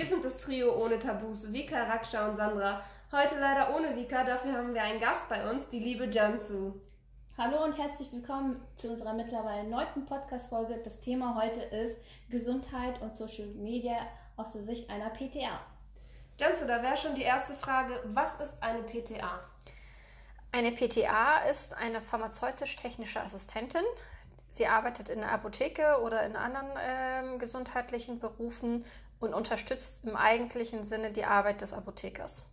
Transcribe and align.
Wir 0.00 0.06
sind 0.06 0.24
das 0.24 0.38
Trio 0.38 0.82
ohne 0.82 0.98
Tabus, 0.98 1.52
Vika, 1.52 1.82
Raksha 1.82 2.26
und 2.26 2.34
Sandra. 2.34 2.82
Heute 3.12 3.38
leider 3.38 3.76
ohne 3.76 3.94
Vika, 3.94 4.24
dafür 4.24 4.54
haben 4.54 4.72
wir 4.72 4.82
einen 4.82 4.98
Gast 4.98 5.28
bei 5.28 5.50
uns, 5.50 5.68
die 5.68 5.78
liebe 5.78 6.06
Jansu. 6.06 6.72
Hallo 7.36 7.64
und 7.64 7.76
herzlich 7.76 8.10
willkommen 8.10 8.66
zu 8.76 8.88
unserer 8.88 9.12
mittlerweile 9.12 9.68
neunten 9.68 10.06
Podcast-Folge. 10.06 10.80
Das 10.82 11.00
Thema 11.00 11.38
heute 11.38 11.60
ist 11.60 11.98
Gesundheit 12.30 13.02
und 13.02 13.14
Social 13.14 13.48
Media 13.48 13.98
aus 14.38 14.52
der 14.52 14.62
Sicht 14.62 14.88
einer 14.88 15.10
PTA. 15.10 15.60
Jansu, 16.38 16.64
da 16.66 16.82
wäre 16.82 16.96
schon 16.96 17.14
die 17.14 17.24
erste 17.24 17.52
Frage, 17.52 18.00
was 18.04 18.36
ist 18.36 18.62
eine 18.62 18.82
PTA? 18.82 19.40
Eine 20.50 20.72
PTA 20.72 21.40
ist 21.50 21.76
eine 21.76 22.00
pharmazeutisch-technische 22.00 23.20
Assistentin. 23.20 23.84
Sie 24.48 24.66
arbeitet 24.66 25.10
in 25.10 25.20
der 25.20 25.30
Apotheke 25.30 26.00
oder 26.02 26.24
in 26.24 26.36
anderen 26.36 26.70
äh, 26.78 27.36
gesundheitlichen 27.36 28.18
Berufen 28.18 28.86
und 29.20 29.34
unterstützt 29.34 30.04
im 30.04 30.16
eigentlichen 30.16 30.84
Sinne 30.84 31.12
die 31.12 31.24
Arbeit 31.24 31.60
des 31.60 31.72
Apothekers. 31.72 32.48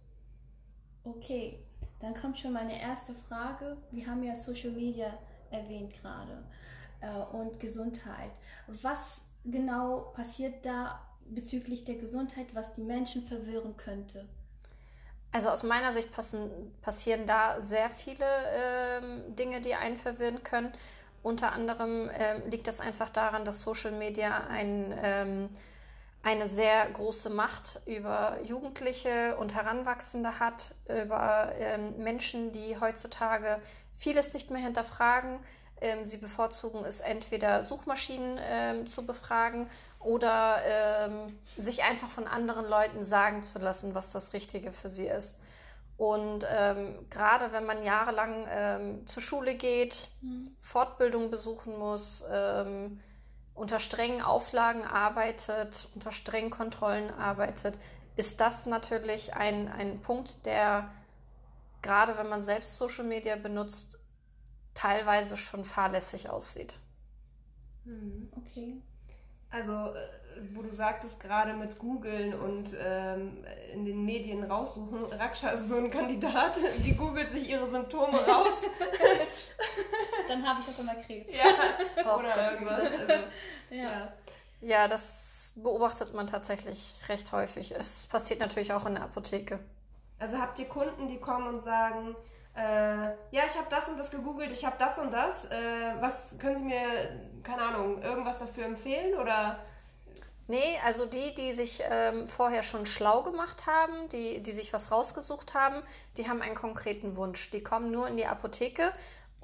Okay, 1.03 1.59
dann 1.99 2.13
kommt 2.13 2.37
schon 2.37 2.53
meine 2.53 2.79
erste 2.79 3.13
Frage. 3.13 3.77
Wir 3.91 4.07
haben 4.07 4.23
ja 4.23 4.35
Social 4.35 4.71
Media 4.71 5.17
erwähnt 5.49 5.93
gerade 6.01 6.43
äh, 7.01 7.35
und 7.35 7.59
Gesundheit. 7.59 8.31
Was 8.67 9.21
genau 9.45 10.11
passiert 10.13 10.65
da 10.65 11.01
bezüglich 11.29 11.85
der 11.85 11.95
Gesundheit, 11.95 12.47
was 12.53 12.73
die 12.73 12.81
Menschen 12.81 13.25
verwirren 13.25 13.75
könnte? 13.77 14.27
Also 15.31 15.49
aus 15.49 15.63
meiner 15.63 15.91
Sicht 15.91 16.11
passen, 16.11 16.49
passieren 16.81 17.25
da 17.25 17.61
sehr 17.61 17.89
viele 17.89 18.25
ähm, 18.53 19.35
Dinge, 19.35 19.61
die 19.61 19.75
einen 19.75 19.97
verwirren 19.97 20.43
können. 20.43 20.71
Unter 21.21 21.51
anderem 21.51 22.09
ähm, 22.13 22.49
liegt 22.49 22.67
das 22.67 22.79
einfach 22.79 23.09
daran, 23.09 23.43
dass 23.43 23.61
Social 23.61 23.91
Media 23.91 24.47
ein, 24.47 24.93
ähm, 25.03 25.49
eine 26.27 26.49
sehr 26.49 26.85
große 26.89 27.29
Macht 27.29 27.79
über 27.85 28.37
Jugendliche 28.43 29.37
und 29.37 29.55
Heranwachsende 29.55 30.39
hat, 30.39 30.75
über 30.89 31.53
ähm, 31.57 31.97
Menschen, 31.99 32.51
die 32.51 32.77
heutzutage 32.77 33.61
vieles 33.93 34.33
nicht 34.33 34.51
mehr 34.51 34.61
hinterfragen. 34.61 35.39
Ähm, 35.79 36.05
sie 36.05 36.17
bevorzugen 36.17 36.83
es 36.83 36.99
entweder 36.99 37.63
Suchmaschinen 37.63 38.39
ähm, 38.41 38.87
zu 38.87 39.05
befragen 39.05 39.69
oder 40.01 40.57
ähm, 40.65 41.39
sich 41.55 41.85
einfach 41.85 42.09
von 42.09 42.27
anderen 42.27 42.67
Leuten 42.67 43.05
sagen 43.05 43.41
zu 43.41 43.59
lassen, 43.59 43.95
was 43.95 44.11
das 44.11 44.33
Richtige 44.33 44.73
für 44.73 44.89
sie 44.89 45.07
ist. 45.07 45.39
Und 45.95 46.45
ähm, 46.51 47.07
gerade 47.09 47.53
wenn 47.53 47.65
man 47.65 47.83
jahrelang 47.83 48.45
ähm, 48.51 49.07
zur 49.07 49.23
Schule 49.23 49.55
geht, 49.55 50.09
mhm. 50.19 50.57
Fortbildung 50.59 51.31
besuchen 51.31 51.79
muss, 51.79 52.25
unter 53.57 53.79
strengen 53.79 54.21
Auflagen 54.21 54.85
arbeitet, 54.85 55.89
unter 55.95 56.11
strengen 56.11 56.49
Kontrollen 56.49 57.11
arbeitet, 57.11 57.77
ist 58.15 58.39
das 58.39 58.65
natürlich 58.65 59.33
ein, 59.35 59.67
ein 59.67 60.01
Punkt, 60.01 60.45
der 60.45 60.89
gerade 61.81 62.17
wenn 62.17 62.29
man 62.29 62.43
selbst 62.43 62.77
Social 62.77 63.05
Media 63.05 63.35
benutzt, 63.35 63.99
teilweise 64.73 65.37
schon 65.37 65.63
fahrlässig 65.63 66.29
aussieht. 66.29 66.75
Mhm. 67.85 68.29
Okay. 68.35 68.81
Also 69.49 69.71
äh, 69.71 69.95
wo 70.53 70.61
du 70.61 70.71
sagtest, 70.71 71.19
gerade 71.19 71.53
mit 71.53 71.79
googeln 71.79 72.33
und 72.33 72.75
ähm, 72.79 73.37
in 73.73 73.85
den 73.85 74.05
Medien 74.05 74.43
raussuchen, 74.43 75.03
Raksha 75.03 75.49
ist 75.49 75.69
so 75.69 75.77
ein 75.77 75.89
Kandidat, 75.89 76.57
die 76.85 76.95
googelt 76.95 77.31
sich 77.31 77.49
ihre 77.49 77.67
Symptome 77.67 78.17
raus. 78.17 78.63
Dann 80.27 80.47
habe 80.47 80.59
ich 80.61 80.67
auch 80.67 80.79
immer 80.79 80.95
Krebs. 80.95 81.37
Ja, 81.37 82.15
oder 82.15 82.51
irgendwas. 82.51 82.79
Also, 82.79 83.13
ja. 83.69 83.77
ja. 83.83 84.13
ja, 84.61 84.87
das 84.87 85.53
beobachtet 85.55 86.13
man 86.13 86.27
tatsächlich 86.27 86.95
recht 87.09 87.31
häufig. 87.31 87.71
Es 87.71 88.07
passiert 88.07 88.39
natürlich 88.39 88.73
auch 88.73 88.85
in 88.85 88.95
der 88.95 89.03
Apotheke. 89.03 89.59
Also 90.19 90.37
habt 90.37 90.57
ihr 90.59 90.67
Kunden, 90.67 91.07
die 91.07 91.19
kommen 91.19 91.47
und 91.47 91.59
sagen, 91.61 92.15
äh, 92.55 93.05
ja, 93.31 93.43
ich 93.45 93.55
habe 93.55 93.67
das 93.69 93.89
und 93.89 93.97
das 93.97 94.09
gegoogelt, 94.09 94.51
ich 94.51 94.65
habe 94.65 94.75
das 94.79 94.97
und 94.97 95.11
das. 95.11 95.45
Äh, 95.45 95.93
was 95.99 96.35
können 96.39 96.57
Sie 96.57 96.63
mir, 96.63 96.81
keine 97.43 97.61
Ahnung, 97.61 98.01
irgendwas 98.01 98.39
dafür 98.39 98.65
empfehlen 98.65 99.15
oder 99.15 99.59
Nee, 100.49 100.79
also 100.85 101.05
die, 101.05 101.35
die 101.35 101.51
sich 101.51 101.83
ähm, 101.89 102.25
vorher 102.25 102.63
schon 102.63 102.85
schlau 102.85 103.21
gemacht 103.21 103.65
haben, 103.65 104.07
die, 104.09 104.41
die 104.41 104.53
sich 104.53 104.71
was 104.71 104.91
rausgesucht 104.91 105.53
haben, 105.53 105.83
die 106.15 106.29
haben 106.29 106.41
einen 106.41 106.55
konkreten 106.55 107.17
Wunsch. 107.17 107.51
Die 107.51 107.61
kommen 107.61 107.91
nur 107.91 108.07
in 108.07 108.15
die 108.15 108.27
Apotheke, 108.27 108.93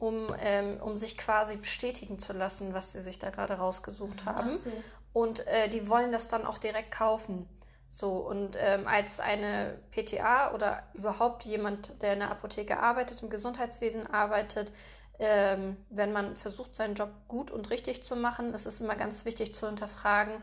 um, 0.04 0.36
ähm, 0.40 0.80
um 0.82 0.98
sich 0.98 1.18
quasi 1.18 1.56
bestätigen 1.56 2.20
zu 2.20 2.34
lassen, 2.34 2.74
was 2.74 2.92
sie 2.92 3.02
sich 3.02 3.20
da 3.20 3.30
gerade 3.30 3.54
rausgesucht 3.54 4.26
haben. 4.26 4.52
So. 4.52 4.72
Und 5.14 5.48
äh, 5.48 5.70
die 5.70 5.88
wollen 5.88 6.12
das 6.12 6.28
dann 6.28 6.46
auch 6.46 6.58
direkt 6.58 6.92
kaufen. 6.92 7.48
So, 7.88 8.14
und 8.14 8.58
ähm, 8.60 8.88
als 8.88 9.20
eine 9.20 9.80
PTA 9.92 10.54
oder 10.54 10.84
überhaupt 10.94 11.46
jemand, 11.46 12.02
der 12.02 12.14
in 12.14 12.20
der 12.20 12.32
Apotheke 12.32 12.80
arbeitet, 12.80 13.22
im 13.22 13.30
Gesundheitswesen 13.30 14.08
arbeitet, 14.12 14.72
ähm, 15.20 15.78
wenn 15.90 16.12
man 16.12 16.36
versucht, 16.36 16.76
seinen 16.76 16.96
Job 16.96 17.12
gut 17.28 17.52
und 17.52 17.70
richtig 17.70 18.04
zu 18.04 18.16
machen, 18.16 18.54
ist 18.54 18.66
es 18.66 18.82
immer 18.82 18.96
ganz 18.96 19.26
wichtig 19.26 19.54
zu 19.54 19.68
hinterfragen, 19.68 20.42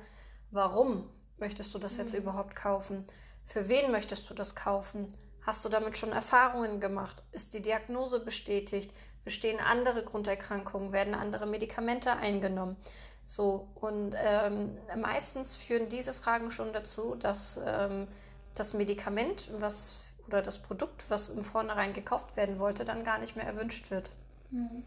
Warum 0.51 1.09
möchtest 1.39 1.75
du 1.75 1.79
das 1.79 1.97
jetzt 1.97 2.13
mhm. 2.13 2.21
überhaupt 2.21 2.57
kaufen? 2.57 3.07
Für 3.45 3.69
wen 3.69 3.91
möchtest 3.93 4.29
du 4.29 4.35
das 4.35 4.55
kaufen? 4.55 5.09
Hast 5.43 5.65
du 5.65 5.69
damit 5.69 5.97
schon 5.97 6.13
Erfahrungen 6.13 6.81
gemacht? 6.81 7.23
Ist 7.33 7.55
die 7.55 7.63
Diagnose 7.63 8.21
bestätigt? 8.21 8.93
Bestehen 9.25 9.61
andere 9.61 10.03
Grunderkrankungen? 10.03 10.93
Werden 10.93 11.15
andere 11.15 11.47
Medikamente 11.47 12.13
eingenommen? 12.13 12.77
So, 13.25 13.69
und 13.77 14.15
ähm, 14.17 14.77
meistens 14.97 15.55
führen 15.55 15.89
diese 15.89 16.13
Fragen 16.13 16.51
schon 16.51 16.73
dazu, 16.73 17.15
dass 17.15 17.61
ähm, 17.65 18.09
das 18.55 18.75
Medikament, 18.75 19.49
was 19.61 20.01
oder 20.27 20.43
das 20.43 20.59
Produkt, 20.59 21.09
was 21.11 21.29
im 21.29 21.43
Vornherein 21.43 21.93
gekauft 21.93 22.37
werden 22.37 22.59
wollte, 22.59 22.85
dann 22.85 23.05
gar 23.05 23.19
nicht 23.19 23.37
mehr 23.37 23.47
erwünscht 23.47 23.91
wird. 23.91 24.11
Mhm. 24.51 24.85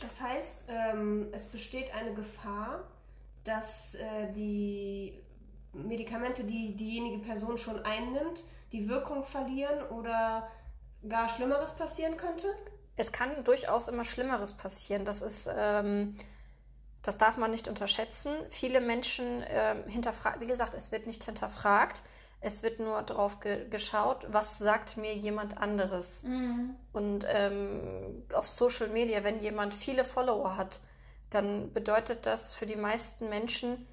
Das 0.00 0.20
heißt, 0.20 0.64
ähm, 0.68 1.28
es 1.32 1.44
besteht 1.44 1.94
eine 1.94 2.14
Gefahr, 2.14 2.84
dass 3.44 3.94
äh, 3.94 4.32
die 4.34 5.18
Medikamente, 5.72 6.44
die 6.44 6.74
diejenige 6.74 7.18
Person 7.18 7.58
schon 7.58 7.84
einnimmt, 7.84 8.42
die 8.72 8.88
Wirkung 8.88 9.24
verlieren 9.24 9.82
oder 9.90 10.48
gar 11.08 11.28
Schlimmeres 11.28 11.72
passieren 11.72 12.16
könnte? 12.16 12.48
Es 12.96 13.12
kann 13.12 13.44
durchaus 13.44 13.88
immer 13.88 14.04
Schlimmeres 14.04 14.56
passieren. 14.56 15.04
Das 15.04 15.22
ist, 15.22 15.48
ähm, 15.54 16.14
das 17.02 17.18
darf 17.18 17.36
man 17.36 17.50
nicht 17.50 17.68
unterschätzen. 17.68 18.32
Viele 18.48 18.80
Menschen 18.80 19.42
ähm, 19.48 19.84
hinterfragen, 19.88 20.40
wie 20.40 20.46
gesagt, 20.46 20.74
es 20.74 20.92
wird 20.92 21.06
nicht 21.06 21.24
hinterfragt. 21.24 22.02
Es 22.42 22.62
wird 22.62 22.80
nur 22.80 23.02
darauf 23.02 23.40
ge 23.40 23.68
geschaut, 23.68 24.26
was 24.30 24.58
sagt 24.58 24.96
mir 24.96 25.14
jemand 25.14 25.58
anderes. 25.58 26.22
Mhm. 26.22 26.74
Und 26.92 27.26
ähm, 27.28 28.24
auf 28.32 28.48
Social 28.48 28.88
Media, 28.88 29.24
wenn 29.24 29.40
jemand 29.40 29.74
viele 29.74 30.04
Follower 30.04 30.56
hat, 30.56 30.80
dann 31.28 31.72
bedeutet 31.72 32.26
das 32.26 32.54
für 32.54 32.66
die 32.66 32.76
meisten 32.76 33.28
Menschen, 33.28 33.86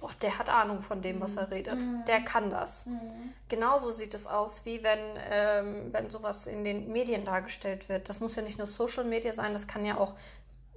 boah, 0.00 0.10
der 0.22 0.38
hat 0.38 0.48
Ahnung 0.48 0.80
von 0.80 1.02
dem, 1.02 1.20
was 1.20 1.36
er 1.36 1.46
mhm. 1.46 1.52
redet. 1.52 1.74
Mhm. 1.74 2.04
Der 2.06 2.20
kann 2.20 2.50
das. 2.50 2.86
Mhm. 2.86 3.32
Genauso 3.48 3.90
sieht 3.90 4.14
es 4.14 4.26
aus, 4.26 4.64
wie 4.64 4.82
wenn, 4.82 5.00
ähm, 5.30 5.92
wenn 5.92 6.10
sowas 6.10 6.46
in 6.46 6.64
den 6.64 6.92
Medien 6.92 7.24
dargestellt 7.24 7.88
wird. 7.88 8.08
Das 8.08 8.20
muss 8.20 8.36
ja 8.36 8.42
nicht 8.42 8.58
nur 8.58 8.66
Social 8.66 9.04
Media 9.04 9.32
sein, 9.32 9.52
das 9.52 9.66
kann 9.66 9.84
ja 9.84 9.96
auch 9.96 10.14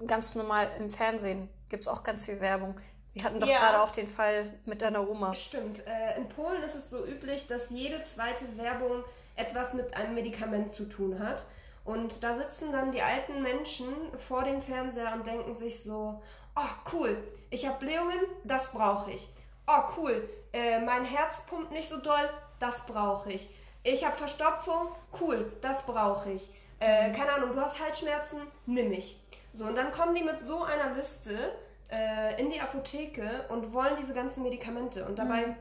ganz 0.08 0.36
normal 0.36 0.70
im 0.80 0.90
Fernsehen. 0.90 1.50
Gibt 1.70 1.84
es 1.84 1.88
auch 1.88 2.04
ganz 2.04 2.26
viel 2.26 2.42
Werbung. 2.42 2.76
Wir 3.14 3.26
hatten 3.26 3.40
doch 3.40 3.48
ja. 3.48 3.58
gerade 3.58 3.82
auch 3.82 3.92
den 3.92 4.08
Fall 4.08 4.54
mit 4.66 4.82
deiner 4.82 5.08
Oma. 5.08 5.36
Stimmt. 5.36 5.86
Äh, 5.86 6.18
in 6.18 6.30
Polen 6.30 6.64
ist 6.64 6.76
es 6.76 6.90
so 6.90 7.06
üblich, 7.06 7.48
dass 7.48 7.70
jede 7.70 8.02
zweite 8.04 8.46
Werbung 8.58 9.04
etwas 9.36 9.74
mit 9.74 9.96
einem 9.96 10.16
Medikament 10.16 10.74
zu 10.74 10.86
tun 10.86 11.20
hat. 11.20 11.46
Und 11.84 12.24
da 12.24 12.38
sitzen 12.38 12.72
dann 12.72 12.92
die 12.92 13.02
alten 13.02 13.42
Menschen 13.42 13.88
vor 14.18 14.44
dem 14.44 14.62
Fernseher 14.62 15.14
und 15.14 15.26
denken 15.26 15.54
sich 15.54 15.84
so, 15.84 16.22
oh 16.56 16.92
cool, 16.94 17.18
ich 17.50 17.68
habe 17.68 17.80
Blähungen, 17.80 18.20
das 18.44 18.72
brauche 18.72 19.12
ich. 19.12 19.28
Oh 19.68 19.82
cool, 19.98 20.30
äh, 20.54 20.80
mein 20.80 21.06
Herz 21.06 21.46
pumpt 21.46 21.72
nicht 21.72 21.90
so 21.90 22.00
doll, 22.00 22.30
das 22.60 22.86
brauche 22.86 23.32
ich. 23.32 23.50
Ich 23.84 24.06
habe 24.06 24.16
Verstopfung, 24.16 24.90
cool, 25.20 25.52
das 25.62 25.86
brauche 25.86 26.32
ich. 26.32 26.54
Äh, 26.80 27.12
keine 27.12 27.34
Ahnung, 27.34 27.54
du 27.54 27.62
hast 27.62 27.80
Halsschmerzen, 27.80 28.42
nimm 28.66 28.92
ich. 28.92 29.20
So, 29.54 29.66
und 29.66 29.76
dann 29.76 29.92
kommen 29.92 30.16
die 30.16 30.24
mit 30.24 30.42
so 30.42 30.64
einer 30.64 30.94
Liste 30.96 31.54
äh, 31.90 32.40
in 32.42 32.50
die 32.52 32.62
Apotheke 32.62 33.46
und 33.50 33.74
wollen 33.74 33.96
diese 34.00 34.14
ganzen 34.14 34.44
Medikamente. 34.44 35.06
Und 35.06 35.20
dabei 35.20 35.48
mhm. 35.48 35.56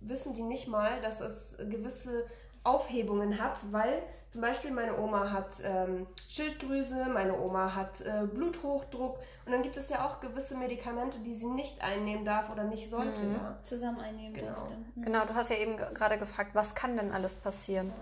wissen 0.00 0.34
die 0.34 0.42
nicht 0.42 0.68
mal, 0.68 1.00
dass 1.00 1.20
es 1.20 1.56
gewisse 1.58 2.26
Aufhebungen 2.64 3.40
hat, 3.40 3.58
weil 3.72 4.02
zum 4.28 4.40
Beispiel 4.40 4.70
meine 4.70 4.98
Oma 4.98 5.30
hat 5.30 5.52
ähm, 5.64 6.06
Schilddrüse, 6.28 7.06
meine 7.06 7.38
Oma 7.38 7.74
hat 7.74 8.00
äh, 8.00 8.26
Bluthochdruck 8.26 9.18
und 9.44 9.52
dann 9.52 9.62
gibt 9.62 9.76
es 9.76 9.88
ja 9.88 10.04
auch 10.04 10.20
gewisse 10.20 10.56
Medikamente, 10.56 11.20
die 11.20 11.34
sie 11.34 11.46
nicht 11.46 11.82
einnehmen 11.82 12.24
darf 12.24 12.50
oder 12.50 12.64
nicht 12.64 12.90
sollte. 12.90 13.22
Mhm. 13.22 13.34
Ja. 13.34 13.56
Zusammen 13.62 14.00
einnehmen 14.00 14.34
genau. 14.34 14.68
Mhm. 14.94 15.02
Genau, 15.02 15.24
du 15.24 15.34
hast 15.34 15.50
ja 15.50 15.56
eben 15.56 15.76
gerade 15.76 16.18
gefragt, 16.18 16.50
was 16.54 16.74
kann 16.74 16.96
denn 16.96 17.12
alles 17.12 17.34
passieren? 17.34 17.92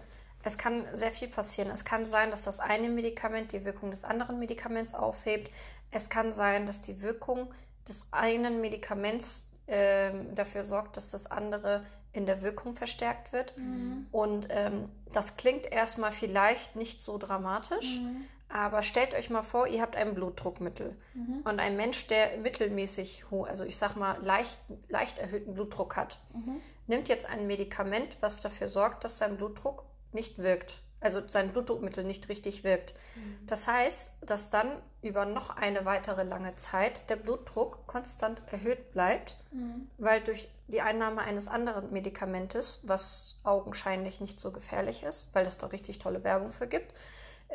Es 0.43 0.59
kann 0.59 0.85
sehr 0.95 1.11
viel 1.11 1.29
passieren. 1.29 1.71
Es 1.71 1.85
kann 1.85 2.05
sein, 2.05 2.31
dass 2.31 2.43
das 2.43 2.61
eine 2.61 2.89
Medikament 2.89 3.53
die 3.53 3.65
Wirkung 3.65 3.91
des 3.91 4.05
anderen 4.05 4.39
Medikaments 4.39 4.95
aufhebt. 4.95 5.51
Es 5.91 6.11
kann 6.11 6.33
sein, 6.33 6.67
dass 6.67 6.81
die 6.81 7.01
Wirkung 7.01 7.49
des 7.89 8.09
einen 8.11 8.61
Medikaments 8.61 9.51
äh, 9.67 10.11
dafür 10.35 10.65
sorgt, 10.65 10.97
dass 10.97 11.11
das 11.11 11.31
andere 11.31 11.85
in 12.15 12.25
der 12.27 12.43
Wirkung 12.43 12.73
verstärkt 12.75 13.33
wird. 13.33 13.57
Mhm. 13.59 14.07
Und 14.11 14.47
ähm, 14.51 14.89
das 15.13 15.37
klingt 15.37 15.71
erstmal 15.71 16.13
vielleicht 16.13 16.77
nicht 16.77 17.03
so 17.03 17.19
dramatisch, 17.19 17.99
Mhm. 17.99 18.25
aber 18.49 18.83
stellt 18.83 19.15
euch 19.15 19.29
mal 19.31 19.43
vor, 19.43 19.67
ihr 19.67 19.83
habt 19.83 19.97
ein 19.97 20.15
Blutdruckmittel. 20.15 20.97
Mhm. 21.15 21.43
Und 21.45 21.61
ein 21.61 21.77
Mensch, 21.77 22.07
der 22.07 22.39
mittelmäßig 22.39 23.31
hoch, 23.31 23.47
also 23.49 23.65
ich 23.65 23.77
sag 23.77 23.97
mal 23.97 24.17
leicht, 24.23 24.59
leicht 24.89 25.19
erhöhten 25.19 25.55
Blutdruck 25.55 25.97
hat, 25.97 26.19
Mhm. 26.33 26.61
nimmt 26.87 27.09
jetzt 27.09 27.27
ein 27.29 27.47
Medikament, 27.47 28.17
was 28.21 28.41
dafür 28.41 28.69
sorgt, 28.69 29.05
dass 29.05 29.19
sein 29.19 29.37
Blutdruck 29.37 29.85
nicht 30.13 30.39
wirkt. 30.39 30.79
Also 31.05 31.23
sein 31.29 31.53
Blutdruckmittel 31.53 32.03
nicht 32.03 32.29
richtig 32.31 32.65
wirkt. 32.65 32.95
Das 33.47 33.69
heißt, 33.69 34.11
dass 34.23 34.49
dann 34.49 34.73
über 35.03 35.27
noch 35.27 35.51
eine 35.51 35.85
weitere 35.85 36.23
lange 36.23 36.57
Zeit 36.57 37.11
der 37.11 37.17
Blutdruck 37.17 37.87
konstant 37.87 38.41
erhöht 38.51 38.91
bleibt, 38.93 39.37
weil 39.99 40.23
durch 40.23 40.49
die 40.67 40.81
Einnahme 40.81 41.21
eines 41.21 41.47
anderen 41.47 41.93
Medikamentes, 41.93 42.81
was 42.85 43.37
augenscheinlich 43.43 44.23
nicht 44.23 44.41
so 44.41 44.51
gefährlich 44.51 45.03
ist, 45.03 45.35
weil 45.35 45.45
es 45.45 45.59
da 45.59 45.67
richtig 45.67 45.99
tolle 45.99 46.25
Werbung 46.25 46.53
für 46.53 46.67
gibt 46.67 46.95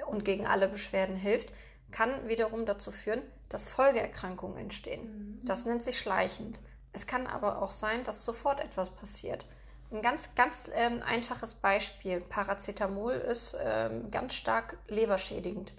und 0.05 0.23
gegen 0.23 0.45
alle 0.45 0.67
Beschwerden 0.67 1.15
hilft, 1.15 1.51
kann 1.91 2.27
wiederum 2.27 2.67
dazu 2.67 2.91
führen, 2.91 3.23
dass 3.49 3.67
Folgeerkrankungen 3.67 4.59
entstehen. 4.59 5.41
Das 5.43 5.65
nennt 5.65 5.83
sich 5.83 5.97
schleichend. 5.97 6.59
Es 6.93 7.07
kann 7.07 7.25
aber 7.25 7.63
auch 7.63 7.71
sein, 7.71 8.03
dass 8.03 8.25
sofort 8.25 8.59
etwas 8.59 8.91
passiert. 8.91 9.47
Ein 9.91 10.01
ganz, 10.01 10.35
ganz 10.35 10.69
ähm, 10.73 11.01
einfaches 11.03 11.55
Beispiel. 11.55 12.21
Paracetamol 12.21 13.13
ist 13.13 13.57
ähm, 13.63 14.11
ganz 14.11 14.35
stark 14.35 14.77
leberschädigend. 14.87 15.73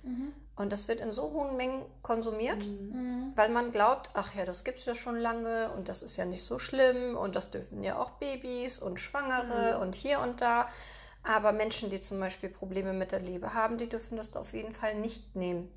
Und 0.56 0.72
das 0.72 0.88
wird 0.88 1.00
in 1.00 1.10
so 1.10 1.30
hohen 1.30 1.56
Mengen 1.56 1.84
konsumiert, 2.02 2.68
weil 3.34 3.48
man 3.48 3.70
glaubt, 3.70 4.10
ach 4.12 4.34
ja, 4.34 4.44
das 4.44 4.62
gibt 4.62 4.78
es 4.80 4.84
ja 4.84 4.94
schon 4.94 5.16
lange 5.16 5.70
und 5.72 5.88
das 5.88 6.02
ist 6.02 6.18
ja 6.18 6.26
nicht 6.26 6.44
so 6.44 6.58
schlimm 6.58 7.16
und 7.16 7.34
das 7.34 7.50
dürfen 7.50 7.82
ja 7.82 7.98
auch 7.98 8.10
Babys 8.18 8.78
und 8.78 9.00
Schwangere 9.00 9.78
und 9.78 9.94
hier 9.94 10.20
und 10.20 10.42
da. 10.42 10.68
Aber 11.22 11.52
Menschen, 11.52 11.88
die 11.88 12.00
zum 12.00 12.18
Beispiel 12.20 12.48
Probleme 12.50 12.92
mit 12.92 13.12
der 13.12 13.20
Leber 13.20 13.54
haben, 13.54 13.78
die 13.78 13.88
dürfen 13.88 14.16
das 14.16 14.36
auf 14.36 14.52
jeden 14.52 14.74
Fall 14.74 14.96
nicht 14.96 15.34
nehmen. 15.36 15.70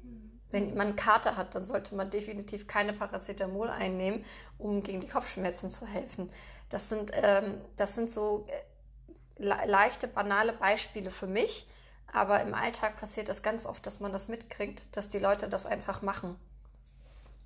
Wenn 0.54 0.76
man 0.76 0.96
Kater 0.96 1.36
hat, 1.36 1.56
dann 1.56 1.66
sollte 1.66 1.96
man 1.96 2.10
definitiv 2.12 2.68
keine 2.68 2.94
Paracetamol 2.94 3.70
einnehmen, 3.70 4.24
um 4.60 4.84
gegen 4.84 5.02
die 5.02 5.08
Kopfschmerzen 5.10 5.70
zu 5.70 5.88
helfen. 5.88 6.30
Das 6.70 6.90
sind, 6.90 7.12
ähm, 7.14 7.60
das 7.76 7.96
sind 7.96 8.12
so 8.12 8.46
äh, 8.48 9.44
le 9.44 9.58
leichte, 9.66 10.08
banale 10.08 10.54
Beispiele 10.54 11.10
für 11.12 11.28
mich. 11.28 11.68
Aber 12.14 12.42
im 12.42 12.54
Alltag 12.54 12.98
passiert 12.98 13.28
das 13.30 13.42
ganz 13.42 13.66
oft, 13.66 13.84
dass 13.88 14.00
man 14.00 14.14
das 14.14 14.28
mitkriegt, 14.28 14.84
dass 14.96 15.10
die 15.10 15.18
Leute 15.18 15.50
das 15.50 15.66
einfach 15.66 16.04
machen. 16.04 16.36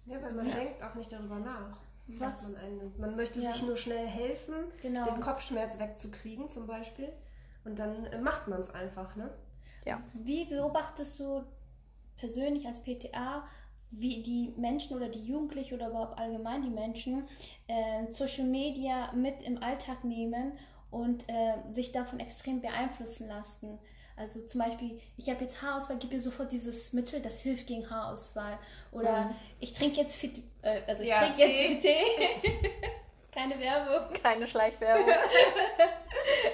Ja, 0.05 0.21
weil 0.21 0.33
man 0.33 0.45
denkt 0.51 0.83
auch 0.83 0.93
nicht 0.95 1.09
darüber 1.11 1.39
nach, 1.39 1.77
was, 2.07 2.43
man 2.51 2.55
einnimmt. 2.61 2.99
Man 2.99 3.15
möchte 3.15 3.39
Ja. 3.39 3.51
sich 3.53 3.63
nur 3.63 3.77
schnell 3.77 4.05
helfen, 4.05 4.53
Genau. 4.81 5.05
den 5.05 5.21
Kopfschmerz 5.21 5.79
wegzukriegen 5.79 6.49
zum 6.49 6.67
Beispiel. 6.67 7.11
Und 7.63 7.79
dann 7.79 8.05
äh, 8.07 8.19
macht 8.19 8.49
man 8.49 8.59
es 8.59 8.71
einfach, 8.73 9.15
ne? 9.15 9.29
Ja. 9.85 10.01
Wie 10.13 10.43
beobachtest 10.45 11.17
du 11.21 11.43
persönlich 12.17 12.67
als 12.67 12.83
PTA, 12.83 13.47
wie 13.91 14.21
die 14.21 14.53
Menschen 14.57 14.97
oder 14.97 15.07
die 15.07 15.25
Jugendlichen 15.25 15.75
oder 15.75 15.89
überhaupt 15.89 16.19
allgemein 16.19 16.61
die 16.61 16.69
Menschen 16.69 17.27
äh, 17.67 18.11
Social 18.11 18.45
Media 18.45 19.11
mit 19.13 19.41
im 19.43 19.63
Alltag 19.63 20.03
nehmen 20.03 20.53
und 20.91 21.23
äh, 21.29 21.71
sich 21.71 21.91
davon 21.91 22.19
extrem 22.19 22.61
beeinflussen 22.61 23.27
lassen? 23.27 23.79
Also 24.17 24.41
zum 24.41 24.61
Beispiel, 24.61 24.99
ich 25.15 25.29
habe 25.29 25.43
jetzt 25.43 25.61
Haarausfall, 25.61 25.97
gib 25.99 26.11
mir 26.11 26.19
sofort 26.19 26.51
dieses 26.51 26.91
Mittel, 26.91 27.21
das 27.21 27.41
hilft 27.41 27.67
gegen 27.67 27.87
Haarausfall. 27.87 28.57
Oder 28.91 29.33
ich 29.59 29.73
trinke 29.73 30.01
jetzt 30.01 30.15
Fit, 30.15 30.41
äh, 30.63 30.81
also 30.87 31.03
ich 31.03 31.09
Ja, 31.09 31.19
trinke 31.19 31.41
jetzt 31.45 31.81
Tee. 31.81 32.51
Keine 33.31 33.59
Werbung. 33.59 34.11
Keine 34.21 34.47
Schleichwerbung. 34.47 35.05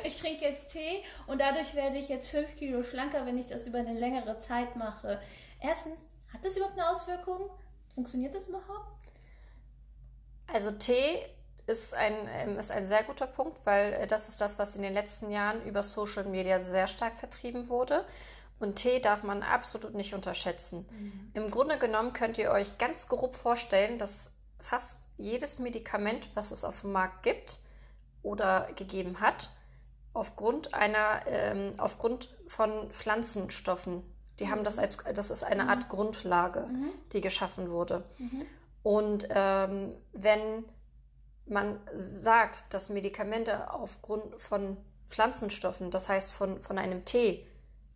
Ich 0.04 0.19
trinke 0.19 0.44
jetzt 0.44 0.71
Tee 0.71 1.01
und 1.27 1.39
dadurch 1.39 1.74
werde 1.75 1.98
ich 1.98 2.09
jetzt 2.09 2.30
5 2.30 2.56
Kilo 2.57 2.83
schlanker, 2.83 3.25
wenn 3.25 3.38
ich 3.38 3.48
das 3.48 3.66
über 3.66 3.80
eine 3.80 3.94
längere 3.94 4.38
Zeit 4.39 4.75
mache. 4.75 5.19
Erstens, 5.63 6.07
hat 6.31 6.44
das 6.44 6.57
überhaupt 6.57 6.77
eine 6.77 6.89
Auswirkung? 6.89 7.50
Funktioniert 7.88 8.36
das 8.36 8.48
überhaupt? 8.48 9.07
Also 10.48 10.71
Tee 10.71 11.24
ist 11.65 11.94
ein, 11.94 12.13
ähm, 12.27 12.60
ist 12.60 12.69
ein 12.69 12.86
sehr 12.86 13.04
guter 13.04 13.27
Punkt, 13.27 13.65
weil 13.65 13.94
äh, 13.94 14.07
das 14.07 14.27
ist 14.27 14.42
das, 14.42 14.60
was 14.60 14.75
in 14.75 14.81
den 14.81 14.94
letzten 14.94 15.31
Jahren 15.31 15.63
über 15.63 15.81
Social 15.81 16.25
Media 16.25 16.60
sehr 16.60 16.88
stark 16.88 17.15
vertrieben 17.15 17.69
wurde. 17.69 18.06
Und 18.60 18.75
Tee 18.75 19.00
darf 19.00 19.24
man 19.24 19.42
absolut 19.42 19.94
nicht 19.94 20.13
unterschätzen. 20.13 20.86
Im 21.33 21.50
Grunde 21.50 21.77
genommen 21.77 22.13
könnt 22.13 22.38
ihr 22.38 22.51
euch 22.51 22.77
ganz 22.77 23.07
grob 23.07 23.36
vorstellen, 23.36 23.98
dass 23.98 24.33
fast 24.59 25.07
jedes 25.18 25.59
Medikament, 25.59 26.30
was 26.36 26.51
es 26.51 26.63
auf 26.63 26.81
dem 26.81 26.92
Markt 26.94 27.24
gibt 27.24 27.59
oder 28.21 28.68
gegeben 28.75 29.19
hat, 29.19 29.50
aufgrund 30.13 30.74
einer, 30.74 31.25
ähm, 31.25 31.74
aufgrund 31.77 32.30
von 32.48 32.89
Pflanzenstoffen, 32.92 34.04
die 34.39 34.50
haben 34.50 34.63
das 34.63 34.80
als, 34.80 34.97
das 35.13 35.31
ist 35.31 35.44
eine 35.44 35.69
Art 35.69 35.89
Grundlage, 35.89 36.68
die 37.12 37.21
geschaffen 37.21 37.69
wurde. 37.69 38.03
Und 38.81 39.27
ähm, 39.30 39.94
wenn 40.12 40.65
man 41.45 41.80
sagt, 41.94 42.74
dass 42.74 42.89
Medikamente 42.89 43.71
aufgrund 43.71 44.39
von 44.39 44.77
Pflanzenstoffen, 45.06 45.91
das 45.91 46.09
heißt 46.09 46.33
von, 46.33 46.62
von 46.62 46.77
einem 46.77 47.06
Tee, 47.06 47.47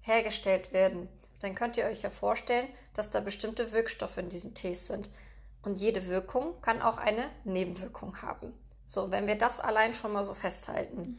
hergestellt 0.01 0.73
werden, 0.73 1.09
dann 1.41 1.55
könnt 1.55 1.77
ihr 1.77 1.85
euch 1.85 2.01
ja 2.01 2.09
vorstellen, 2.09 2.67
dass 2.93 3.09
da 3.09 3.19
bestimmte 3.19 3.71
Wirkstoffe 3.71 4.17
in 4.17 4.29
diesen 4.29 4.53
Tees 4.53 4.87
sind. 4.87 5.09
Und 5.61 5.79
jede 5.79 6.07
Wirkung 6.07 6.59
kann 6.61 6.81
auch 6.81 6.97
eine 6.97 7.29
Nebenwirkung 7.43 8.21
haben. 8.21 8.53
So, 8.85 9.11
wenn 9.11 9.27
wir 9.27 9.37
das 9.37 9.59
allein 9.59 9.93
schon 9.93 10.13
mal 10.13 10.23
so 10.23 10.33
festhalten. 10.33 11.17